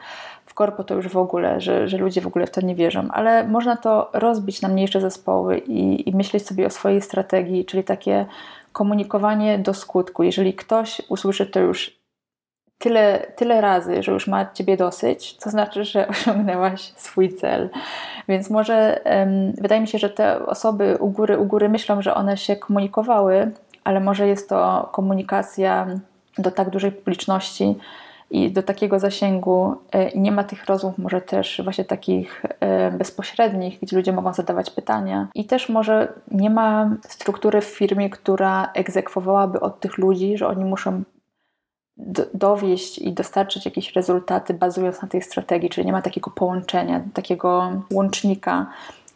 [0.46, 3.08] W korpo to już w ogóle, że, że ludzie w ogóle w to nie wierzą,
[3.10, 7.84] ale można to rozbić na mniejsze zespoły i, i myśleć sobie o swojej strategii, czyli
[7.84, 8.26] takie
[8.72, 10.22] komunikowanie do skutku.
[10.22, 12.03] Jeżeli ktoś usłyszy to już
[12.78, 17.70] tyle, tyle razy, że już ma ciebie dosyć, to znaczy, że osiągnęłaś swój cel.
[18.28, 22.14] Więc może um, wydaje mi się, że te osoby u góry, u góry myślą, że
[22.14, 23.52] one się komunikowały,
[23.84, 25.86] ale może jest to komunikacja
[26.38, 27.74] do tak dużej publiczności
[28.30, 33.78] i do takiego zasięgu e, nie ma tych rozmów, może też właśnie takich e, bezpośrednich,
[33.80, 39.60] gdzie ludzie mogą zadawać pytania i też może nie ma struktury w firmie, która egzekwowałaby
[39.60, 41.02] od tych ludzi, że oni muszą
[42.34, 47.72] dowieść i dostarczyć jakieś rezultaty bazując na tej strategii, czyli nie ma takiego połączenia, takiego
[47.92, 48.66] łącznika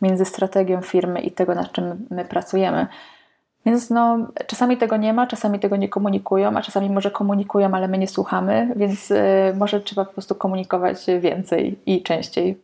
[0.02, 2.86] między strategią firmy i tego, nad czym my pracujemy.
[3.66, 7.88] Więc no, czasami tego nie ma, czasami tego nie komunikują, a czasami może komunikują, ale
[7.88, 9.16] my nie słuchamy, więc y,
[9.56, 12.62] może trzeba po prostu komunikować więcej i częściej.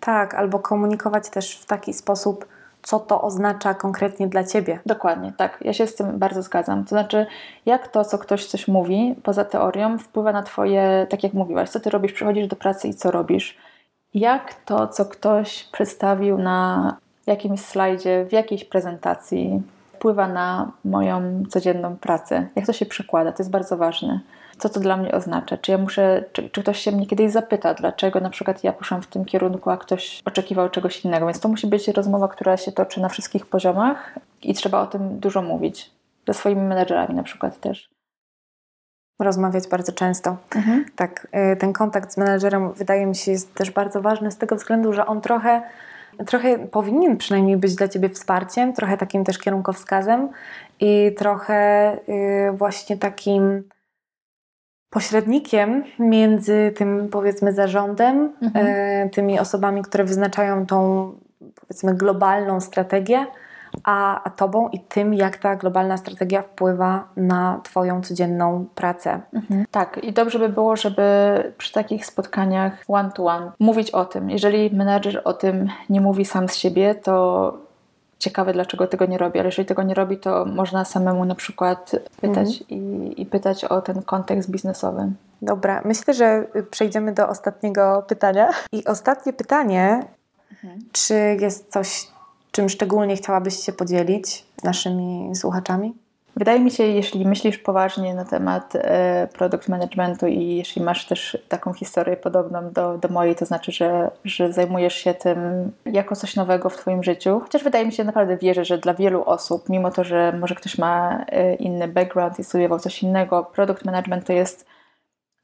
[0.00, 2.46] Tak, albo komunikować też w taki sposób,
[2.82, 4.78] co to oznacza konkretnie dla ciebie.
[4.86, 5.58] Dokładnie, tak.
[5.60, 6.84] Ja się z tym bardzo zgadzam.
[6.84, 7.26] To znaczy,
[7.66, 11.80] jak to, co ktoś coś mówi poza teorią, wpływa na twoje, tak jak mówiłaś, co
[11.80, 13.56] ty robisz, przychodzisz do pracy i co robisz.
[14.14, 19.62] Jak to, co ktoś przedstawił na jakimś slajdzie, w jakiejś prezentacji,
[19.94, 22.48] wpływa na moją codzienną pracę.
[22.56, 24.20] Jak to się przekłada, to jest bardzo ważne
[24.62, 25.56] co to dla mnie oznacza.
[25.56, 29.02] Czy ja muszę, czy, czy, ktoś się mnie kiedyś zapyta, dlaczego na przykład ja poszłam
[29.02, 31.26] w tym kierunku, a ktoś oczekiwał czegoś innego.
[31.26, 35.20] Więc to musi być rozmowa, która się toczy na wszystkich poziomach i trzeba o tym
[35.20, 35.90] dużo mówić.
[36.28, 37.90] Ze swoimi menedżerami na przykład też.
[39.20, 40.36] Rozmawiać bardzo często.
[40.56, 40.84] Mhm.
[40.96, 44.56] Tak, y, ten kontakt z menedżerem wydaje mi się jest też bardzo ważny z tego
[44.56, 45.62] względu, że on trochę
[46.26, 50.28] trochę powinien przynajmniej być dla Ciebie wsparciem, trochę takim też kierunkowskazem
[50.80, 53.64] i trochę y, właśnie takim
[54.92, 58.66] pośrednikiem między tym powiedzmy zarządem, mhm.
[58.66, 61.12] e, tymi osobami, które wyznaczają tą
[61.60, 63.26] powiedzmy globalną strategię,
[63.84, 69.20] a, a tobą i tym, jak ta globalna strategia wpływa na Twoją codzienną pracę.
[69.32, 69.64] Mhm.
[69.70, 71.02] Tak, i dobrze by było, żeby
[71.58, 74.30] przy takich spotkaniach one-to-one mówić o tym.
[74.30, 77.71] Jeżeli menadżer o tym nie mówi sam z siebie, to
[78.22, 81.90] ciekawe, dlaczego tego nie robi, ale jeżeli tego nie robi, to można samemu na przykład
[82.20, 82.80] pytać mhm.
[82.80, 85.12] i, i pytać o ten kontekst biznesowy.
[85.42, 88.48] Dobra, myślę, że przejdziemy do ostatniego pytania.
[88.72, 90.04] I ostatnie pytanie,
[90.50, 90.80] mhm.
[90.92, 92.08] czy jest coś,
[92.52, 95.94] czym szczególnie chciałabyś się podzielić z naszymi słuchaczami?
[96.36, 101.38] Wydaje mi się, jeśli myślisz poważnie na temat e, produkt managementu i jeśli masz też
[101.48, 105.38] taką historię podobną do, do mojej, to znaczy, że, że zajmujesz się tym
[105.86, 107.40] jako coś nowego w Twoim życiu.
[107.40, 110.78] Chociaż wydaje mi się, naprawdę wierzę, że dla wielu osób, mimo to, że może ktoś
[110.78, 114.66] ma e, inny background i studiował coś innego, produkt management to jest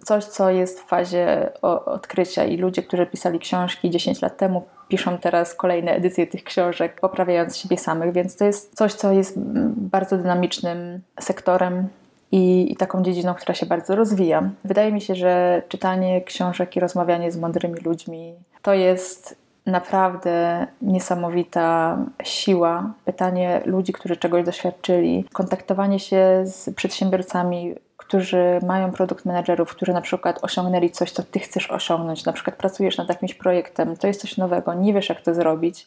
[0.05, 5.19] coś, co jest w fazie odkrycia i ludzie, którzy pisali książki 10 lat temu, piszą
[5.19, 9.39] teraz kolejne edycje tych książek, poprawiając siebie samych, więc to jest coś, co jest
[9.77, 11.89] bardzo dynamicznym sektorem
[12.33, 14.51] i, i, taką dziedziną, która się bardzo rozwija.
[14.65, 19.37] Wydaje mi się, że czytanie książek i rozmawianie z mądrymi ludźmi to jest
[19.67, 22.93] naprawdę niesamowita siła.
[23.05, 27.75] Pytanie ludzi, którzy czegoś doświadczyli, kontaktowanie się z przedsiębiorcami,
[28.09, 32.57] którzy mają produkt menedżerów, którzy na przykład osiągnęli coś, co ty chcesz osiągnąć, na przykład
[32.57, 35.87] pracujesz nad jakimś projektem, to jest coś nowego, nie wiesz jak to zrobić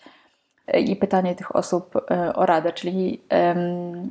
[0.73, 3.21] i pytanie tych osób e, o radę, czyli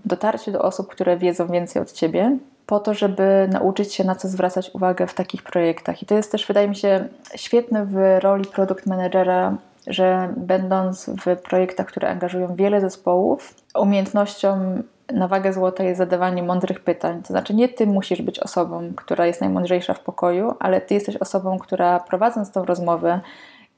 [0.05, 4.29] dotarcie do osób, które wiedzą więcej od ciebie, po to, żeby nauczyć się na co
[4.29, 6.03] zwracać uwagę w takich projektach.
[6.03, 9.57] I to jest też, wydaje mi się, świetne w roli produkt managera,
[9.87, 14.83] że będąc w projektach, które angażują wiele zespołów, umiejętnością
[15.13, 17.23] na wagę złota jest zadawanie mądrych pytań.
[17.23, 21.17] To znaczy, nie ty musisz być osobą, która jest najmądrzejsza w pokoju, ale ty jesteś
[21.17, 23.21] osobą, która prowadząc tą rozmowę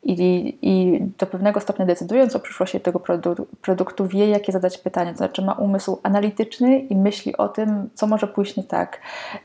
[0.04, 5.10] i, I do pewnego stopnia decydując o przyszłości tego produktu, produktu, wie, jakie zadać pytania.
[5.10, 9.00] To znaczy, ma umysł analityczny i myśli o tym, co może pójść nie tak,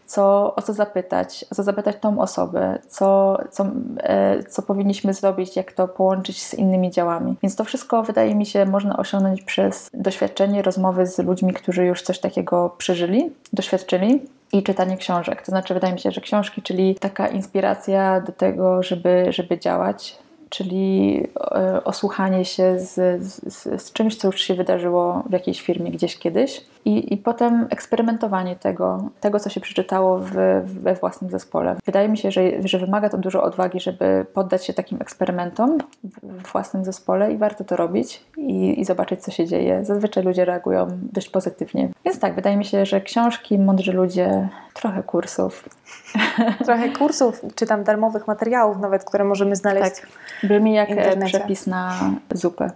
[0.05, 3.65] co, o co zapytać, o co zapytać tą osobę, co, co,
[3.97, 7.35] e, co powinniśmy zrobić, jak to połączyć z innymi działami.
[7.43, 12.01] Więc to wszystko, wydaje mi się, można osiągnąć przez doświadczenie, rozmowy z ludźmi, którzy już
[12.01, 14.21] coś takiego przeżyli, doświadczyli
[14.53, 15.41] i czytanie książek.
[15.41, 20.17] To znaczy, wydaje mi się, że książki, czyli taka inspiracja do tego, żeby, żeby działać,
[20.49, 25.91] czyli e, osłuchanie się z, z, z, czymś, co już się wydarzyło w jakiejś firmie
[25.91, 30.31] gdzieś kiedyś i, i potem eksperymentowanie tego, tego, co się przeczytało w,
[30.63, 31.75] we własnym zespole.
[31.85, 36.51] Wydaje mi się, że, że wymaga to dużo odwagi, żeby poddać się takim eksperymentom w
[36.51, 39.85] własnym zespole i warto to robić i, i zobaczyć, co się dzieje.
[39.85, 41.89] Zazwyczaj ludzie reagują dość pozytywnie.
[42.05, 45.69] Więc tak, wydaje mi się, że książki, mądrzy ludzie, trochę kursów.
[46.65, 49.95] Trochę kursów, czy tam darmowych materiałów nawet, które możemy znaleźć.
[50.01, 50.09] Tak,
[50.43, 51.99] brzmi jak e, przepis na
[52.33, 52.71] zupę.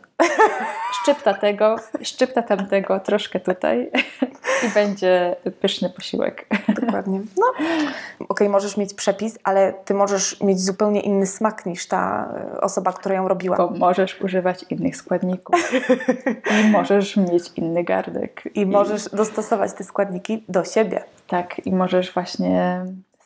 [1.01, 3.91] Szczypta tego, szczypta tamtego, troszkę tutaj
[4.67, 6.47] i będzie pyszny posiłek.
[6.81, 7.19] Dokładnie.
[7.37, 7.87] No, okej,
[8.29, 12.93] okay, możesz mieć przepis, ale ty możesz mieć zupełnie inny smak niż ta e, osoba,
[12.93, 13.57] która ją robiła.
[13.57, 15.73] Bo możesz używać innych składników
[16.61, 18.43] i możesz mieć inny gardek.
[18.55, 21.03] I, I możesz dostosować te składniki do siebie.
[21.27, 22.85] Tak, i możesz właśnie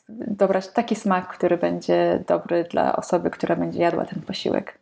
[0.09, 4.79] dobrać taki smak, który będzie dobry dla osoby, która będzie jadła ten posiłek.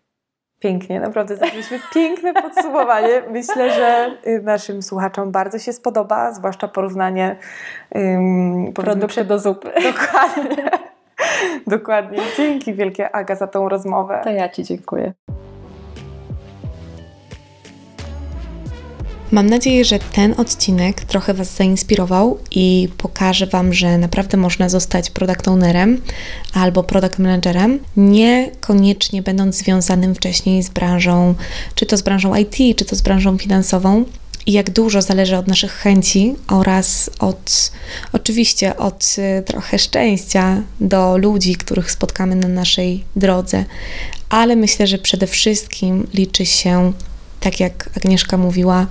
[0.59, 3.21] Pięknie, naprawdę zrobiliśmy piękne podsumowanie.
[3.31, 7.35] Myślę, że y, naszym słuchaczom bardzo się spodoba, zwłaszcza porównanie
[7.91, 9.71] um, produktu do zupy.
[9.93, 10.69] Dokładnie.
[11.67, 12.19] Dokładnie.
[12.37, 14.21] Dzięki wielkie Aga za tą rozmowę.
[14.23, 15.13] To ja Ci dziękuję.
[19.33, 25.09] Mam nadzieję, że ten odcinek trochę Was zainspirował i pokaże Wam, że naprawdę można zostać
[25.09, 26.01] product ownerem
[26.53, 31.35] albo product managerem, niekoniecznie będąc związanym wcześniej z branżą,
[31.75, 34.05] czy to z branżą IT, czy to z branżą finansową.
[34.45, 37.71] I jak dużo zależy od naszych chęci oraz od,
[38.11, 43.65] oczywiście od y, trochę szczęścia do ludzi, których spotkamy na naszej drodze,
[44.29, 46.93] ale myślę, że przede wszystkim liczy się
[47.43, 48.87] tak jak Agnieszka mówiła,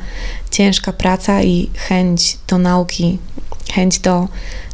[0.50, 3.18] ciężka praca i chęć do nauki,
[3.72, 4.28] chęć do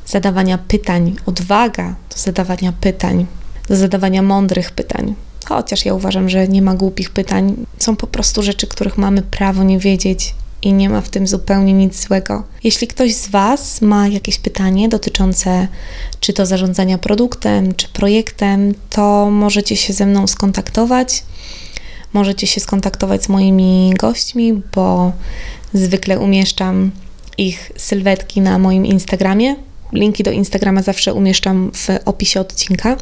[0.07, 3.27] zadawania pytań, odwaga do zadawania pytań,
[3.69, 5.15] do zadawania mądrych pytań.
[5.49, 9.63] Chociaż ja uważam, że nie ma głupich pytań, są po prostu rzeczy, których mamy prawo
[9.65, 12.45] nie wiedzieć i nie ma w tym zupełnie nic złego.
[12.65, 15.69] Jeśli ktoś z Was ma jakieś pytanie dotyczące
[16.21, 21.23] czy to zarządzania produktem, czy projektem, to możecie się ze mną skontaktować.
[22.13, 25.13] Możecie się skontaktować z moimi gośćmi, bo
[25.75, 26.91] zwykle umieszczam
[27.39, 29.57] ich sylwetki na moim Instagramie.
[29.93, 32.97] Linki do Instagrama zawsze umieszczam w opisie odcinka,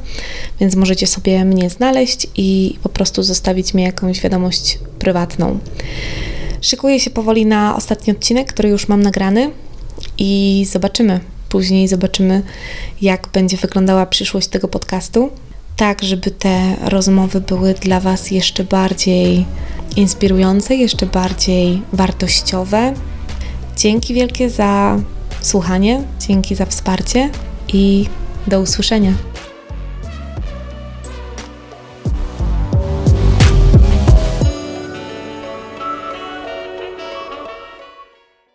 [0.60, 5.58] więc możecie sobie mnie znaleźć i po prostu zostawić mi jakąś wiadomość prywatną.
[6.60, 9.50] Szykuję się powoli na ostatni odcinek, który już mam nagrany
[10.18, 11.20] i zobaczymy.
[11.48, 12.42] Później zobaczymy,
[13.02, 15.30] jak będzie wyglądała przyszłość tego podcastu.
[15.76, 19.46] Tak żeby te rozmowy były dla Was jeszcze bardziej
[19.96, 22.94] inspirujące, jeszcze bardziej wartościowe.
[23.76, 24.98] Dzięki wielkie za
[25.40, 27.30] słuchanie, dzięki za wsparcie
[27.72, 28.06] i
[28.46, 29.12] do usłyszenia.